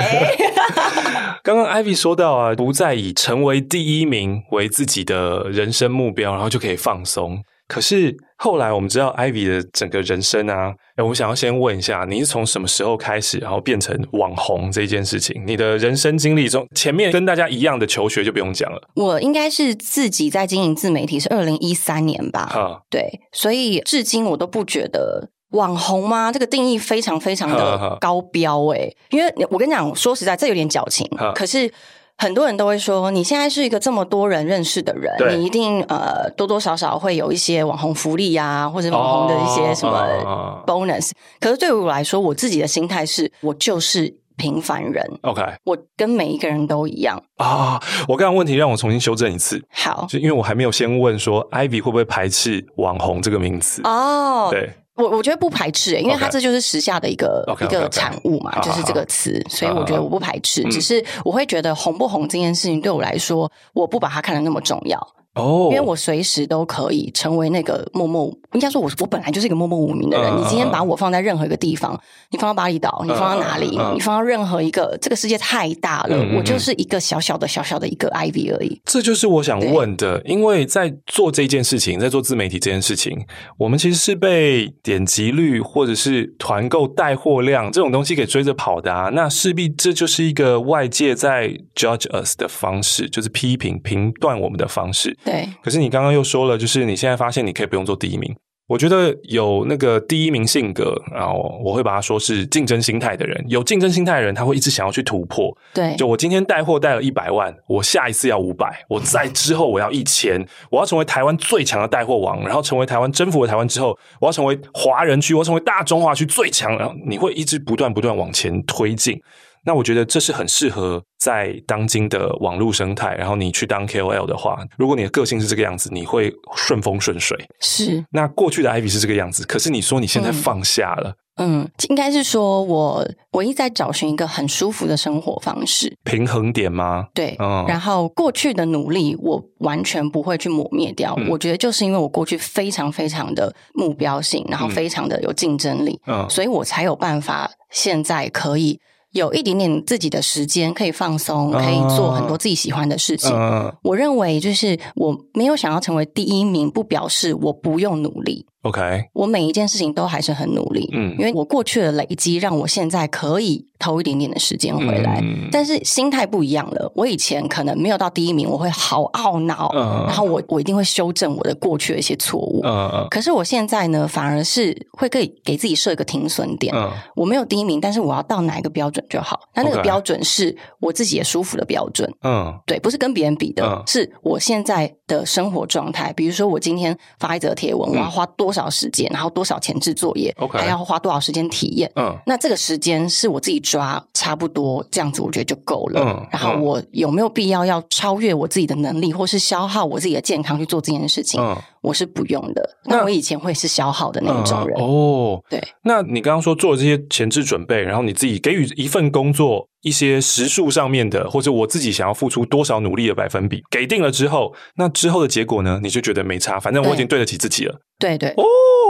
[1.44, 7.44] 刚刚 Ivy 说到啊，不再以成为第一名为自己的人生目标，然后就可以放松。
[7.74, 15.42] 可是后来我们知道 Ivy 的整个人生啊，诶，我想要先问一下，你是从什么时候开始，然后变成网红这件事情？
[15.48, 18.80] 你的人生经历中，前面跟大家一样的求学就不用讲了。
[18.94, 22.46] 我应该是自己在经营自媒体，是二零一三年吧？
[22.46, 26.32] 哈，对，所以至今我都不觉得网红吗？
[26.32, 31.72] 这个定义非常非常的高标诶，因为我跟你讲，说实在，这有点矫情，可是。
[32.18, 41.08] 很多人都会说，你现在是一个这么多人认识的人，你一定呃多多少少会有一些网红福利啊，或者网红的一些什么 bonus。
[41.08, 45.06] Oh, 可是对于我来说，我自己的心态是我就是平凡人。
[45.24, 47.82] OK，我跟每一个人都一样啊。
[48.08, 49.62] 我刚刚问题让我重新修正一次。
[49.72, 53.82] 好，就因为我还没有先问说，Ivy 会不会排斥网红这个名词？
[53.84, 54.72] 哦，对。
[54.96, 65.00] 我我觉得不排斥，因为它这就是时下的一个一个产物嘛.就是这个词，所以我觉得我不排斥，只是我会觉得红不红这件事情对我来说，我不把它看得那么重要。
[65.36, 70.32] 哦，因为我随时都可以成为那个默默，应该说我我本来就是一个默默无名的人。
[70.32, 78.80] Uh, 你今天把我放在任何一个地方，你放到巴厘岛，你放到哪里，uh, uh, 你放到任何一个，这个世界太大了，嗯、我就是一个小小的小小的一个 Ivy 而已。
[78.86, 83.26] 这就是我想问的，因为在做这件事情，在做自媒体这件事情，
[83.58, 89.10] 我们其实是被点击率或者是团购带货量这种东西给追着跑的啊。
[89.12, 95.18] 那势必这就是一个外界在 judge us 的方式，就是批评评断我们的方式。
[95.24, 98.36] 对，可是你刚刚又说了，就是你现在发现你可以不用做第一名。
[98.66, 103.46] 我觉得有那个第一名性格，然后我会把它说是竞争心态的人。
[103.50, 105.56] 有竞争心态的人，他会一直想要去突破。
[105.74, 119.22] 对，就我今天带货带了一百万，我下一次要五百，我再之后我要一千，我要成为台湾最强的带货王，然后成为台湾征服了台湾之后，我要成为华人区，我要成为大中华区最强，然后你会一直不断不断往前推进。
[119.66, 127.38] 那我觉得这是很适合在当今的网络生态，然后你去当 KOL 的话，如果你的个性是这个样子，你会顺风顺水。
[127.62, 128.06] 是。
[128.12, 137.08] 那过去的 Ivy 是这个样子，可是你说你现在放下了，嗯，嗯，应该是说我唯一在找寻一个很舒服的生活方式，平衡点吗？
[137.14, 137.64] 对，嗯。
[137.68, 141.16] 然后过去的努力，我完全不会去抹灭掉。
[141.18, 148.78] 嗯，我觉得就是因为我过去非常非常的目标性，然后非常的有竞争力，嗯，所以我才有办法现在可以。
[149.14, 153.32] 有一点点自己的时间可以放松，可以做很多自己喜欢的事情。
[153.32, 158.48] Uh, uh, 我认为，就是我没有想要成为第一名，不表示我不用努力。
[158.64, 166.90] OK，我每一件事情都还是很努力，嗯，因为我过去的累积让我现在可以投一点点的时间回来，嗯、但是心态不一样了。
[166.96, 186.14] 我以前可能没有到第一名，我会好懊恼，嗯、然后我我一定会修正我的过去的一些错误，嗯、可是我现在呢，反而是会可以给自己设一个停损点，嗯、我没有第一名，但是我要到哪一个标准就好，那那个标准是我自己也舒服的标准，嗯，对，不是跟别人比的，嗯、是我现在的生活状态。
[186.14, 188.53] 比如说，我今天发一则贴文，我要花多。
[188.54, 190.60] 多少时间，然后多少前置作业，Okay.
[190.60, 191.92] 还要花多少时间体验？
[191.96, 196.00] 嗯，那这个时间是我自己抓，差不多这样子，我觉得就够了。
[196.00, 201.42] 嗯，然后我有没有必要要超越我自己的能力，或是消耗我自己的健康去做这件事情？
[201.42, 202.68] 嗯，我是不用的。
[202.86, 204.76] 那我以前会是消耗的那种人。
[204.80, 205.62] 嗯、哦，对。
[205.84, 215.80] 那你刚刚说做了这些前置准备，然后你自己给予一份工作一些时数上面的，或者我自己想要付出多少努力的百分比，给定了之后，那之后的结果呢？
[215.84, 217.76] 你就觉得没差，反正我已经对得起自己了。
[218.00, 218.44] 对对，哦，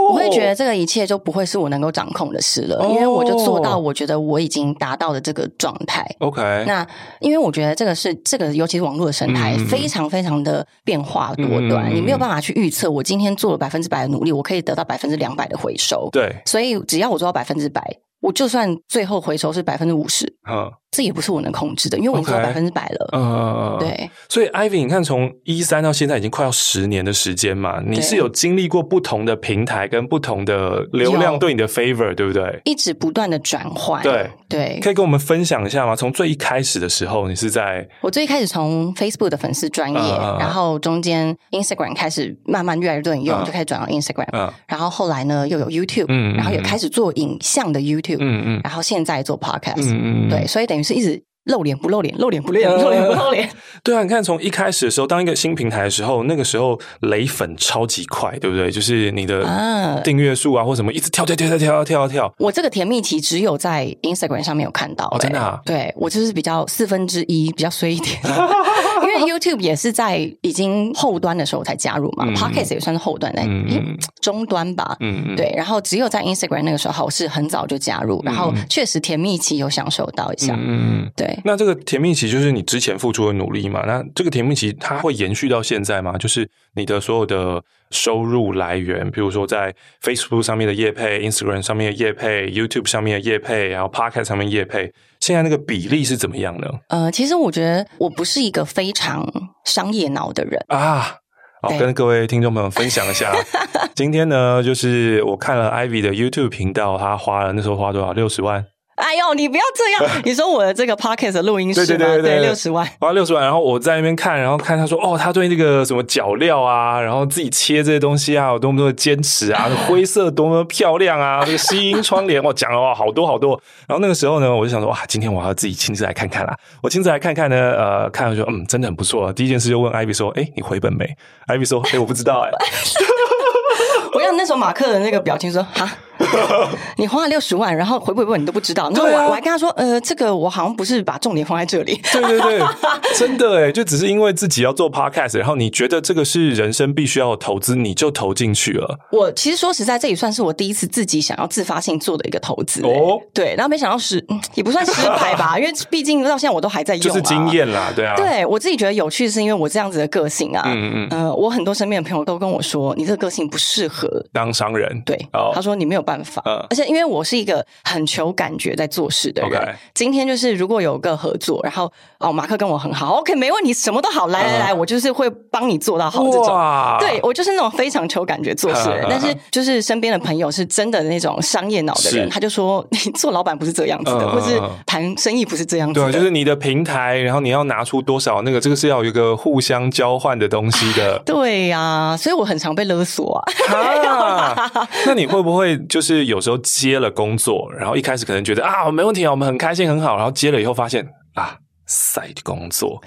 [0.08, 6.04] 我会觉得这个一切就不会是我能够掌控的事了，哦、因为我就做到我觉得我已经达到的这个状态。
[6.18, 6.84] OK，那
[7.20, 16.08] 因为我觉得这个是这个，尤其是网络的生态、嗯、非常非常的变化多端，嗯、你没有办法去预测我今天做了百分之百的努力，我可以得到百分之两百的回收。
[16.12, 17.82] 对，所以只要我做到百分之百。
[18.24, 24.10] 我就算最后回收是百分之五十，嗯，这也不是我能控制的，因为我已经做百分之百了，嗯，对。
[24.30, 32.62] 所以，Ivy，你看，从一三到现在已经快要十年的时间嘛，你是有经历过不同的平台跟不同的流量对你的 favor，对不对？
[32.64, 34.80] 一直不断的转换，对对。
[34.82, 35.94] 可以跟我们分享一下吗？
[35.94, 39.98] 从最一开始的时候，你是在我最一开始从 Facebook 的粉丝专业，
[40.38, 48.13] 然后中间 Instagram 开始慢慢越来越多人用，就开始转到 Instagram，嗯，然后后来呢又有 YouTube，嗯，然后也开始做影像的 YouTube。
[48.20, 53.50] 嗯嗯，然后现在做 podcast，嗯嗯，对，所以等于是一直露脸不露脸，露脸不露脸，露脸不露脸。
[53.82, 58.70] 对啊，你看从一开始的时候，当一个新平台的时候，那个时候雷粉超级快，对不对？
[58.70, 62.34] 就是你的订阅数啊，或什么一直跳跳跳跳跳跳跳。
[62.38, 65.60] 我这个甜蜜期只有在 Instagram 上面有看到，真的啊？
[65.66, 68.18] 对，我就是比较四分之一比较衰一点。
[69.04, 75.52] 因为 YouTube 也是在已经后端的时候才加入嘛，Podcast 也算是后端的，嗯，中端吧，嗯，对。
[75.54, 81.33] 然后只有在 Instagram 那个时候是很早就加入，然后确实甜蜜期有享受到一下，嗯，对。
[81.44, 83.82] 那这个甜蜜期就是你之前付出的努力嘛？
[83.86, 86.16] 那这个甜蜜期它会延续到现在吗？
[86.16, 94.92] 就是你的所有的收入来源，比如说在 Facebook 上面的业配，Instagram 上面的业配，YouTube 上面的业配，然后 Podcast 上面业配。
[95.20, 96.68] 现在那个比例是怎么样呢？
[96.88, 99.26] 呃，其实我觉得我不是一个非常
[99.64, 101.16] 商业脑的人啊。
[101.62, 103.32] 好，跟各位听众朋友分享一下，
[103.96, 108.12] 今天呢，就是我看了 Ivy 的 YouTube 频道，他花了那时候花多少？
[108.12, 108.66] 六十万。
[108.96, 110.14] 哎呦，你不要这样！
[110.24, 111.86] 你说我的这个 podcast 录音室吗？
[111.86, 113.42] 对对对对，六十万，花六十万。
[113.42, 123.60] 然后我在那边看，然后看他说，哦，他对那个什么脚料啊，然后自己切这些东西啊，有多么多的坚持啊，灰色多么漂亮啊，这个吸音窗帘，我讲了哇，好多好多。
[123.88, 126.56] 然后那个时候呢，我就想说，哇，今天我要自己亲自来看看啦。
[126.80, 129.32] 我亲自来看看呢，呃，看了说，嗯，真的很不错。
[129.32, 131.04] 第一件事就问 Ivy 说，哎，你回本没
[131.48, 132.50] ？Ivy 说，哎，我不知道哎。
[134.14, 135.90] 我要那时候马克的那个表情说，哈。
[136.96, 138.90] 你花了六十万，然后回不回本你都不知道。
[138.90, 142.00] 那我我还跟他说，呃，这个我好像不是把重点放在这里。
[142.12, 142.62] 对对对，
[143.16, 148.98] 真的哎，就只是因为自己要做 podcast，然后你觉得这个是人生必须要投资，你就投进去了。
[149.10, 153.20] 我其实说实在，这也算是我第一次自己想要自发性做的一个投资哦。
[153.32, 158.14] 对，然后没想到失，也不算失败吧， 因为毕竟到现在我都还在用，就是经验啦，对啊。
[158.16, 165.02] 对我自己觉得有趣，是因为我这样子的个性啊，嗯嗯嗯，呃，我很多身边的朋友都跟我说，你这个个性不适合当商人。
[165.04, 165.18] 对，
[165.54, 166.40] 他说你没有办法，
[166.70, 166.84] 而且。
[166.84, 176.98] 因为我是一个很求感觉在做事的人.今天就是如果有个合作，然后哦，马克跟我很好，OK，没问题，什么都好，来来来，我就是会帮你做到好这种。
[177.00, 186.12] 对，我就是那种非常求感觉做事的人，但是就是身边的朋友是真的那种商业脑的人，他就说你做老板不是这样子的，或是谈生意不是这样子的。
[186.12, 191.18] 对，就是你的平台，然后你要拿出多少那个，这个是要有一个互相交换的东西的。
[191.24, 193.42] 对呀、啊，所以我很常被勒索啊。
[193.74, 196.54] 啊那你会不会就是有时候？
[196.64, 203.00] 接了工作，然后一开始可能觉得啊，没问题啊，我们很开心很好，然后接了以后发现啊，side 工作。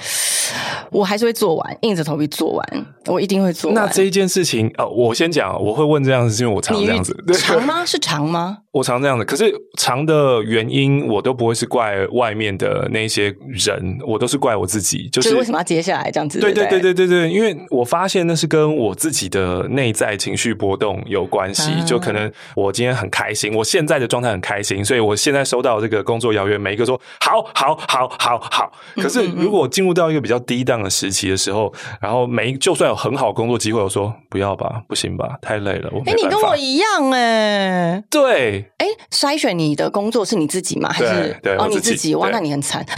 [0.92, 3.76] 我还是会做完，硬着头皮做完，我一定会做完。
[3.76, 7.14] 那这一件事情，呃，我先讲，我会问这样子，是因为我常这样子。
[7.34, 7.86] 长吗？
[7.86, 8.60] 是长吗？
[8.78, 15.10] 我常这样子，可是长的原因，我都不会是怪外面的那些人，我都是怪我自己。
[15.12, 16.40] 就是为什么要接下来这样子？
[16.40, 21.72] 对对对对对对，因为我发现那是跟我自己的内在情绪波动有关系。
[21.86, 28.72] 就可能我今天很开心，我现在的状态很开心，所以我现在收到这个工作邀约，每一个说好好好好好。
[28.96, 35.90] 可是如果进入到一个比较低档的时期的时候，然后每就算有很好工作机会，我说不要吧，不行吧，太累了。
[35.94, 40.90] 我哎，你跟我一样哎，对，哎，筛选你的工作是你自己吗？
[40.92, 42.14] 还是对哦你自己？
[42.16, 42.86] 哇，那你很惨。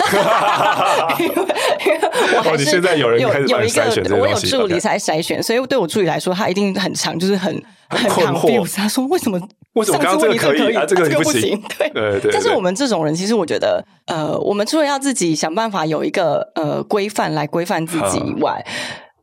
[2.35, 8.75] 我还是现在有人开始有一个，我有助理才筛选，所以对我助理来说，他一定很长，就是很很困惑。
[8.75, 9.39] 他说为什么
[9.73, 11.61] 为什么刚刚这个可以，这个不行？
[11.77, 12.31] 对对对。
[12.31, 18.65] 但是我们这种人，其实我觉得，呃，我们除了要自己想办法有一个呃规范来规范自己以外。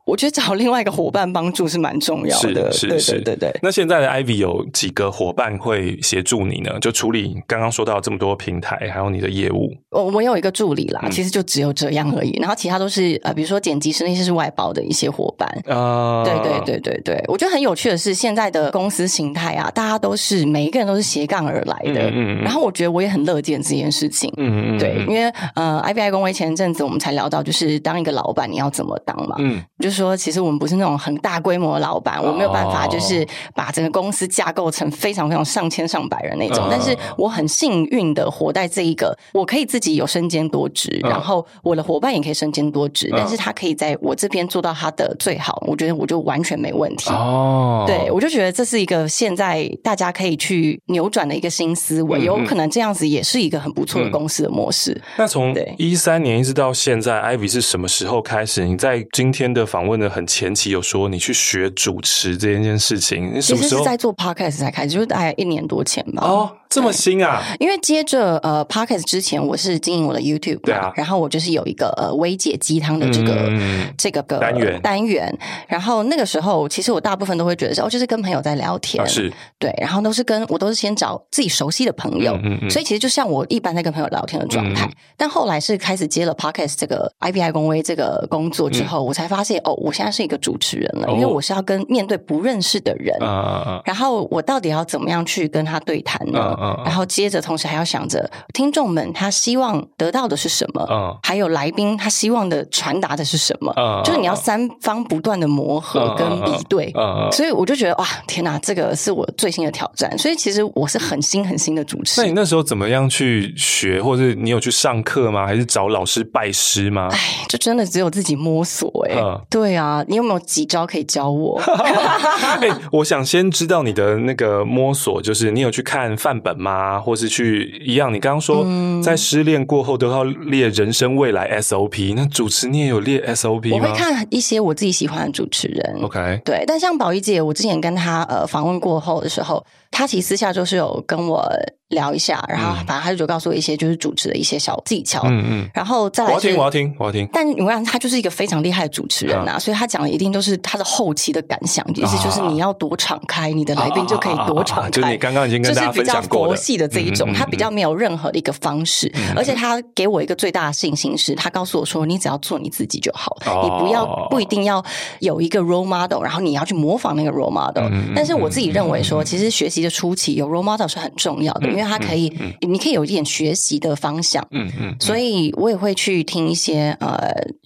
[0.07, 3.51] 我觉得找另外一个伙伴帮助是蛮重要的，是是是，对对。
[3.61, 6.79] 那现在的 Ivy 有几个伙伴会协助你呢？
[6.79, 9.69] 就处理刚刚说到这么多平台，还有你的业务。
[9.91, 12.31] 我我有一个助理啦，嗯、其实就只有这样而已。
[12.39, 16.23] 然后其他都是呃，比如说剪辑师那些是外包的一些伙伴啊。
[16.23, 22.09] 对对对对对，我觉得很有趣的是现在的公司形态啊，大家都是每一个人都是斜杠而来的。
[22.13, 22.41] 嗯。
[22.41, 24.31] 然后我觉得我也很乐见这件事情。
[24.37, 24.79] 嗯。
[24.79, 29.35] 对，因为呃，Ivy 爱公威前阵子我们才聊到，就是当一个老板你要怎么当嘛。
[29.39, 29.61] 嗯。
[29.79, 30.77] 就是说其实我们不是。
[30.77, 36.67] 那种很大规模的老板，我没有办法，就是把整个公司架构成非常非常上千上百人那种。
[36.69, 47.09] 但是我很幸运的活在这一个，我可以自己有身兼多职，然后我的伙伴也可以身兼多职，但是他可以在我这边做到他的最好，我觉得我就完全没问题。
[47.09, 55.01] 哦，对，我就觉得这是一个现在大家可以去扭转的一个新思维，有可能这样子也是一个很不错的公司的模式。
[55.17, 58.63] 那从一三年一直到现在，Ivy 是什么时候开始？
[58.63, 60.67] 你在今天的访问的很前期。
[60.67, 63.85] 有说你去学主持这件事情，你什么时候？
[63.85, 66.27] 在做 podcast 才开始，就是大概一年多前吧。
[66.27, 67.41] 哦，这么新啊！
[67.59, 75.33] 因为接着呃 podcast 之前，我是经营我的 YouTube，对啊，然后我就是有一个呃微解鸡汤的这个、嗯、这个个单元单元。
[75.67, 84.85] 然后那个时候，其实我大部分都会觉得是，哦，就是跟朋友在聊天，啊、是对，然后都是跟我都是先找自己熟悉的朋友，嗯嗯嗯，所以其实就像我一般在跟朋友聊天的状态。
[84.85, 90.55] 嗯、但后来是开始接了 podcast 这个 IBI 公微这个工作之后，嗯、我才发现哦，我现在是一个主。
[90.59, 96.39] 持人了，因为我是要跟面对不认识的人，哦、然后我到底要怎么样去跟他对谈呢？
[96.57, 110.17] 哦、然后接着，同时还要想着听众们他希望得到的是什么，哦、还有来宾他希望的传达的是什么，哦、就是你要三方不断的磨合跟比对，哦、所以我就觉得哇，天哪，这个是我最新的挑战。
[110.17, 112.27] 所以其实我是很新很新的主持人。
[112.27, 115.45] 那你那时候怎么样去学，或者你有去上课吗？
[115.45, 117.09] 还是找老师拜师吗？
[117.11, 119.21] 哎，就真的只有自己摸索哎、欸。
[119.21, 120.39] 哦、对啊，你有没有？
[120.39, 121.59] 几招可以教我？
[122.61, 126.97] 哎，我想先知道你的那个摸索，就是你有去看范本吗？
[127.01, 128.13] 或是去一样？
[128.13, 133.87] 你刚刚说、嗯、在失恋过后都要列人生未来 SOP，那主持你也有列 SOP 吗？
[133.87, 135.99] 我会看一些我自己喜欢的主持人。
[136.01, 139.61] OK，对，但像宝仪姐，我之前跟她呃访问过后的时候，
[139.91, 141.43] 她其实私下就是有跟我
[141.89, 147.27] 聊一下，然后反正他就告诉我一些就是主持的一些小技巧，嗯嗯，然后再来我要听，我要听，我要听。
[147.31, 154.89] 但你看，他就是一个非常厉害的主持人呐，所以他讲的一定都是他的后期的感想，意思就是你要多敞开，你的来宾就可以多敞开。
[154.89, 164.83] 就是你刚刚已经跟大家分享过佛系的这一种，他比较没有任何的一个方式，而且他给我一个最大的信心是，他告诉我说，你只要做你自己就好，你不要不一定要
[165.19, 167.89] 有一个 role model，然后你要去模仿那个 role model。
[168.13, 172.31] 但是我自己认为说，其实学习的初期有 role model 是很重要的，因为它可以。
[172.61, 177.17] 你可以有一点学习的方向，嗯嗯，所以我也会去听一些呃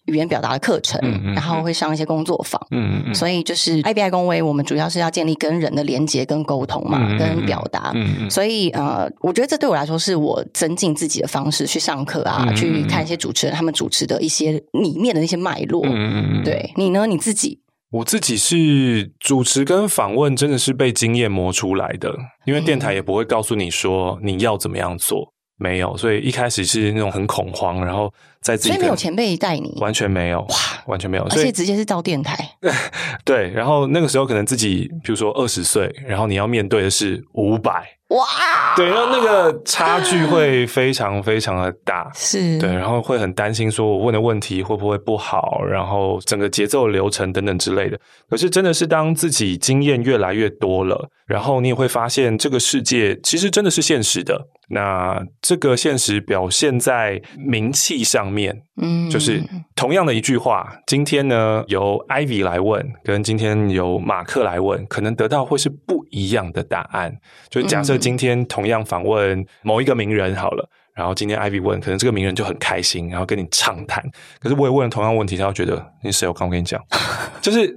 [0.06, 1.00] 语言表达的课程，
[1.34, 17.08] 然后会上一些工作坊，嗯嗯，所以就是 IBI 工位，我们主要是要建立跟人的连接跟沟通嘛，跟表达，嗯，所以呃，我觉得这对我来说是我增进自己的方式，去上课啊，去看一些主持人他们主持的一些里面的那些脉络，嗯嗯，对你呢？
[17.08, 17.60] 你自己？
[17.92, 22.16] 我自己是主持跟访问，真的是被经验磨出来的。
[22.46, 28.12] 因为电台也不会告诉你说你要怎么样做，没有，所以一开始是那种很恐慌，然后
[28.42, 30.56] 在自己所以没有前辈带你，完全没有哇，
[30.88, 32.38] 完全没有，而且直接是到电台。
[33.26, 37.98] 对，然后那个时候可能自己，比如说二十岁，然后你要面对的是五百。
[38.12, 47.98] 哇，对，然后那个差距会非常非常的大， 是对，然后会很担心说我问的问题会不会不好，然后整个节奏流程等等之类的。
[48.30, 54.48] 可是真的是当自己经验越来越多了，然后你也会发现这个世界其实真的是现实的。
[54.74, 59.42] 那这个现实表现在名气上面，嗯，就是
[59.76, 67.16] 同样的一句话，今天呢由 Ivy 来问，跟今天由马克来问，可能得到会是不一样的答案。
[67.50, 74.04] 就假设今天同样访问某一个名人好了，然后今天 Ivy 问，可能这个名人就很开心，然后跟你畅谈。
[74.40, 76.28] 可是我也问了同样问题，他会觉得你谁？
[76.28, 76.82] 我刚刚跟你讲，
[77.40, 77.72] 就是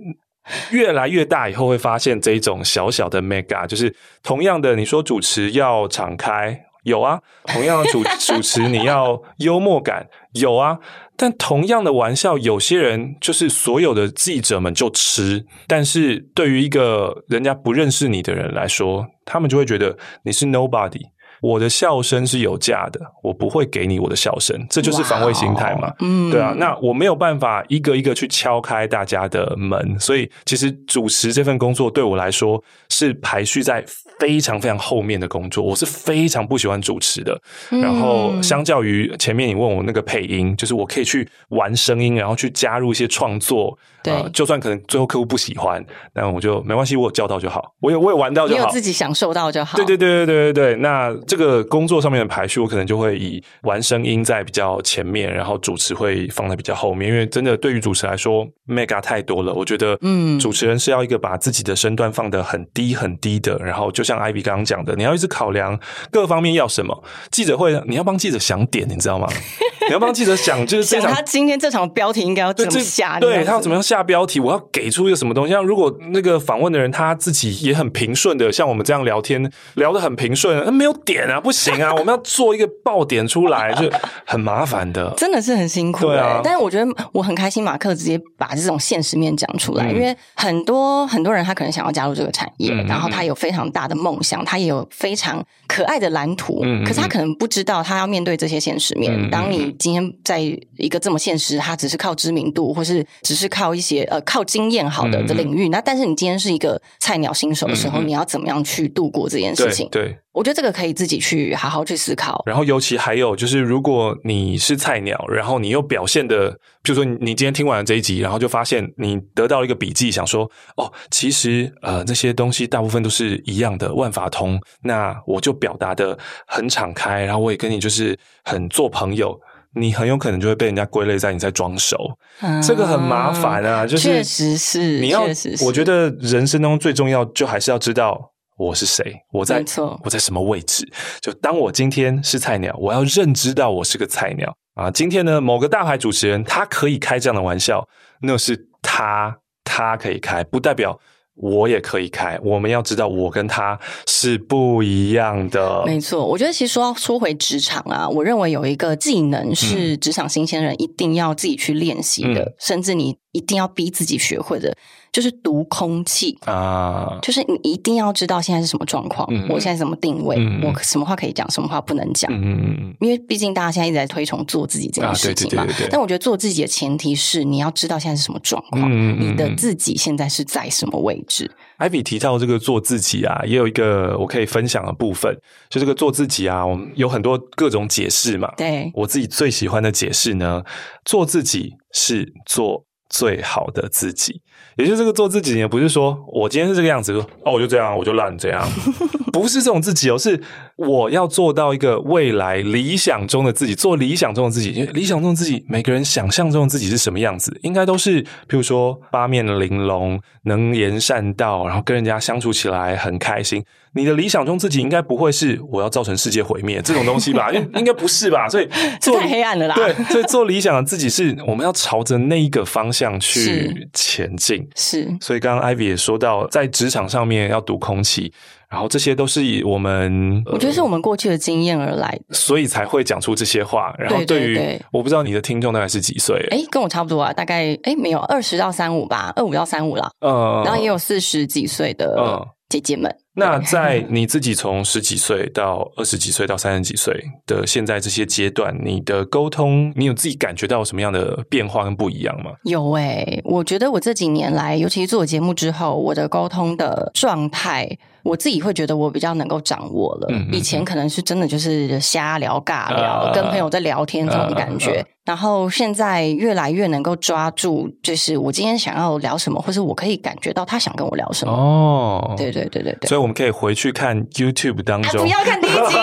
[0.70, 6.64] 越来越大以后会发现这一种小小的 mega，就是同样的，你说主持要敞开。
[6.85, 10.78] 有啊，同样的主 主持，你要幽默感，有啊。
[11.16, 21.01] 但同样的玩笑，有些人就是所有的记者们就吃，但是对于一个人家不认识你的人来说，他们就会觉得你是 nobody。
[21.45, 25.92] 我的笑声是有价的，我不会给你我的笑声，这就是防卫心态嘛。
[26.01, 33.84] 嗯，对啊，那我没有办法一个一个去敲开大家的门，所以其实主持这份工作对我来说是排序在
[34.18, 35.62] 非常非常后面的工作。
[35.62, 37.38] 我是非常不喜欢主持的。
[37.68, 43.78] 然后相较于前面你问我那个配音，就是我可以去玩声音，然后去加入一些创作。
[44.05, 45.82] 对、呃，就算可能最后客户不喜欢，
[46.14, 49.78] 那我就没关系，我有叫到就好，我有我有玩到就好，你有自己享受到就好。
[49.78, 59.55] 对对对对对对对，那这个工作上面的排序，我可能就会以玩声音在比较前面，然后主持会放在比较后面，因为真的对于主持来说，mega 太多了。
[59.55, 65.78] 我觉得，嗯，主持人是要一个把自己的身段放得很低很低的，然后就像 Ivy 刚刚讲的，你要一直考量
[66.11, 67.02] 各方面要什么。
[67.30, 69.26] 记者会，你要帮记者想点，你知道吗？
[69.86, 73.20] 你要帮记者想，就是这场他今天这场标题应该要怎么下？
[73.20, 73.93] 对，他要怎么样下？
[73.95, 75.53] 下标题，我要给出一个什么东西？
[75.53, 81.92] 像如果那个访问的人他自己也很平顺的，像我们这样聊天聊得很平顺，那没有点啊，不行啊！
[81.95, 83.88] 我们要做一个爆点出来，就
[84.26, 86.07] 很麻烦的，真的是很辛苦。
[86.07, 99.12] 对啊，但是我觉得我很开心，马克直接把这种现实面讲出来，嗯、因为很多很多人他可能想要加入这个产业，嗯、然后他有非常大的梦想，他也有非常可爱的蓝图，嗯、可是他可能不知道他要面对这些现实面。
[99.14, 109.89] 嗯、当你今天在一个这么现实，他只是靠知名度，或是只是靠一些呃靠经验好的的领域，那但是你今天是一个菜鸟新手的时候，你要怎么样去度过这件事情？
[109.91, 112.43] 对，我觉得这个可以自己去好好去思考。
[112.47, 116.51] 然后，尤其还有就是，如果你是菜鸟，然后你又表现的，
[116.82, 124.59] 比如说你今天听完了这一集，然后就发现你得到一个笔记，想说哦，其实呃这些东西大部分都是一样的，万法通。
[124.82, 129.39] 那我就表达的很敞开，然后我也跟你就是很做朋友。
[129.75, 131.97] 你很有可能就会被人家归类在你在装熟，
[132.41, 133.87] 嗯、这个很麻烦啊。
[133.87, 135.25] 就是确实是，你要，
[135.64, 139.64] 我觉得人生当中最重要，就还是要知道我是谁，我在，
[140.03, 140.89] 我在什么位置。
[141.20, 144.91] 就当我今天是菜鸟，我要认知到我是个菜鸟啊。
[144.91, 147.89] 今天呢，某个大牌主持人他可以开这样的玩笑，
[148.20, 150.99] 那是他，他可以开，不代表。
[151.35, 155.82] 我也可以开，我们要知道我跟他是不一样的。
[155.85, 164.76] 没错，我觉得其实说说回职场啊，我认为有一个技能是职场新鲜人一定要自己去练习的，嗯、甚至你一定要逼自己学会的，
[165.15, 172.29] 就是读空气啊，就是你一定要知道现在是什么状况，嗯、我现在怎么定位，嗯、我什么话可以讲，什么话不能讲。
[172.35, 175.62] 嗯，因为毕竟大家现在一直在推崇做自己这件事情嘛。
[175.62, 181.49] 啊、对对对对，但我觉得做自己的前提是你要知道现在是什么状况，嗯、你的自己现在是在什么位置。
[181.79, 185.33] Ivy 提到这个做自己啊，也有一个我可以分享的部分，
[185.71, 188.53] 就这个做自己啊，我们有很多各种解释嘛。
[188.57, 190.65] 对，我自己最喜欢的解释呢，
[191.05, 194.43] 做自己是做最好的自己。
[194.77, 197.12] 也就是这个做自己，也不是说我今天是这个样子，
[197.45, 198.66] 哦我就这样，我就烂这样，
[199.33, 200.41] 不是这种自己哦，是
[200.77, 204.72] 我要做到一个未来理想中的自己，做理想中的自己。
[204.72, 213.64] 因为理想中的自己，每个人想象中的自己是什么样子，应该都是，譬如说八面玲珑、能言善道，然后跟人家相处起来很开心。
[213.97, 217.49] 你的理想中自己应该不会是我要造成世界毁灭这种东西吧？
[217.55, 218.49] 应应该不是吧？
[218.49, 218.68] 所以
[219.01, 219.77] 做太黑暗了啦。
[219.77, 224.68] 对，所以做理想的自己是我们要朝着那一个方向去前进。
[224.75, 228.33] 是，所以刚刚 Ivy 也说到，在职场上面要读空气，
[228.75, 233.95] 然后这些都是以我们，我觉得是我们过去的经验而来的，所以才会讲出这些话。
[233.97, 236.45] 然后对于，对对对，我不知道你的听众大概是几岁？
[236.51, 240.11] 哎，跟我差不多啊，大概哎没有二十到三五吧，二五到三五啦。
[240.18, 243.14] 嗯，然后也有四十几岁的姐姐们。
[243.37, 247.14] 那在你自己从十几岁到二十几岁到三十几岁
[247.47, 252.51] 的现在这些阶段，你的沟通，你有自己感觉到什么样的变化跟不一样吗？
[252.64, 257.97] 有诶、欸，我觉得我这几年来，尤其是做节目之后，我的沟通的状态。
[258.25, 264.93] 我自己会觉得我比较能够掌握了，以前可能是真的就是瞎聊尬聊，呃、跟朋友在聊天这种感觉。
[264.93, 271.53] 呃呃、然后现在越来越能够抓住，就是我今天想要聊什么，或是我可以感觉到他想跟我聊什么。
[271.53, 273.09] 哦，对对对对对。
[273.09, 275.95] 所以我们可以回去看 YouTube 当中，啊、不要看第一集，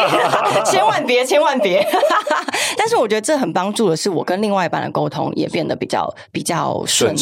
[0.72, 1.86] 千万别，千万别。
[2.78, 7.22] 但是我觉得这很帮助的是，我跟另外一半的沟通也变得比较比较顺利。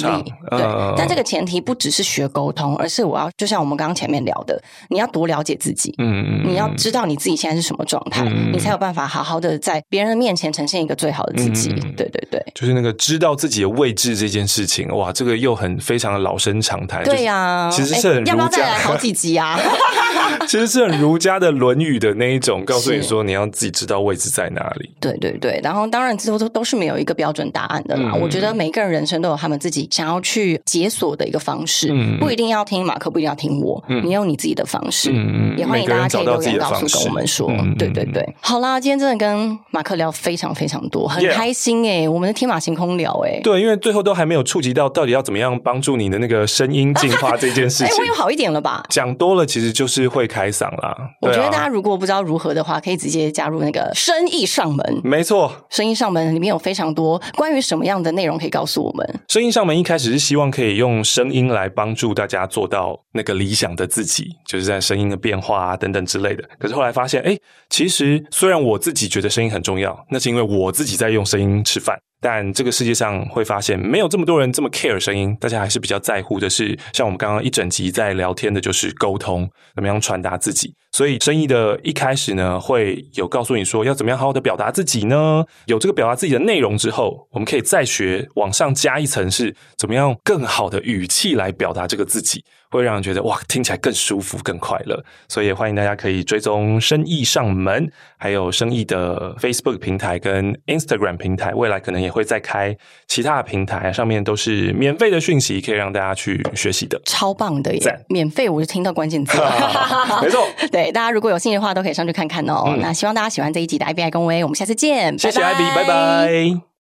[0.51, 4.61] 对，呃、但这个前提不只是学沟通，而是我要就像我们刚刚前面聊的。
[4.89, 11.69] 你要多了解自己，嗯，你要知道你自己现在是什么状态，嗯、你才有办法好好的在别人的面前呈现一个最好的自己。
[11.71, 17.03] 嗯、对对对，就是那个知道自己的位置这件事情，哇，这个又很非常的老生常谈。
[17.03, 19.59] 对呀、啊，其实是很儒家，要不要再来好几集啊？
[20.47, 24.89] 其实是很儒家的《论语》的那一种，告诉你说你要自己知道位置在哪里。
[24.99, 28.11] 对对对，然后当然之后都都是没有一个标准答案的啦。
[28.13, 35.11] 嗯、我觉得每个人人生都有他们自己想要去解锁的一个方式，嗯、不一定要听马克，不一定要听我，嗯、你有你自己的方式。
[35.13, 38.27] 嗯，也欢迎大家可以留言告诉跟我们说，嗯、对对对。
[38.39, 43.41] 好啦，今天真的跟马克聊非常非常多，很开心哎、欸我们的天马行空聊哎、欸。
[43.41, 47.87] 对，因为最后都还没有触及到到底要怎么样帮助你的那个声音进化这件事 情。
[47.87, 48.83] 哎、欸，会有好一点了吧？
[48.89, 50.97] 讲多了其实就是会开嗓啦。
[51.21, 55.01] 我觉得大家如果不知道如何的话，可以直接加入那个生意上门。
[55.03, 59.19] 没错，生意上门里面有非常多关于什么样的内容可以告诉我们。
[59.27, 66.43] 生意上门一开始是希望可以用声音来帮助大家做到那个理想的自己，就是在声音的变化啊等等之类的。
[66.57, 67.37] 可是后来发现，哎，
[67.69, 71.95] 其实虽然我自己觉得声音很重要，那是因为我自己在用声音吃饭。
[72.21, 80.73] 但这个世界上会发现，没有这么多人这么 care 声音，大家还是比较在乎的是，像我们刚刚一整集在聊天的，就是沟通，怎么样传达自己。
[80.91, 85.45] 所以生意的一开始呢，会有告诉你说要怎么样好好的表达自己呢？
[85.65, 92.43] 有这个表达自己的内容之后，我们可以再学往上加一层，是怎么样更好的语气来表达这个自己。
[92.71, 95.03] 会让人觉得哇，听起来更舒服、更快乐。
[95.27, 101.51] 所以也欢迎大家可以追踪生意上门，还有生意的 Facebook 平台跟 Instagram 平台。
[101.55, 102.77] 未来可能也会再开
[103.07, 107.01] 其他的平台，上面都是免费的讯息，可以让大家去学习的。
[107.05, 108.05] 超棒的耶！
[108.07, 110.21] 免费，我就听到关键字了。
[110.21, 112.63] 没错， 对大家如果有兴趣的话，都可以上去看看哦。
[112.67, 115.17] 嗯、那希望大家喜欢这一集的 IBI 公威，我们下次见。
[115.17, 116.68] 谢谢 IB，拜拜。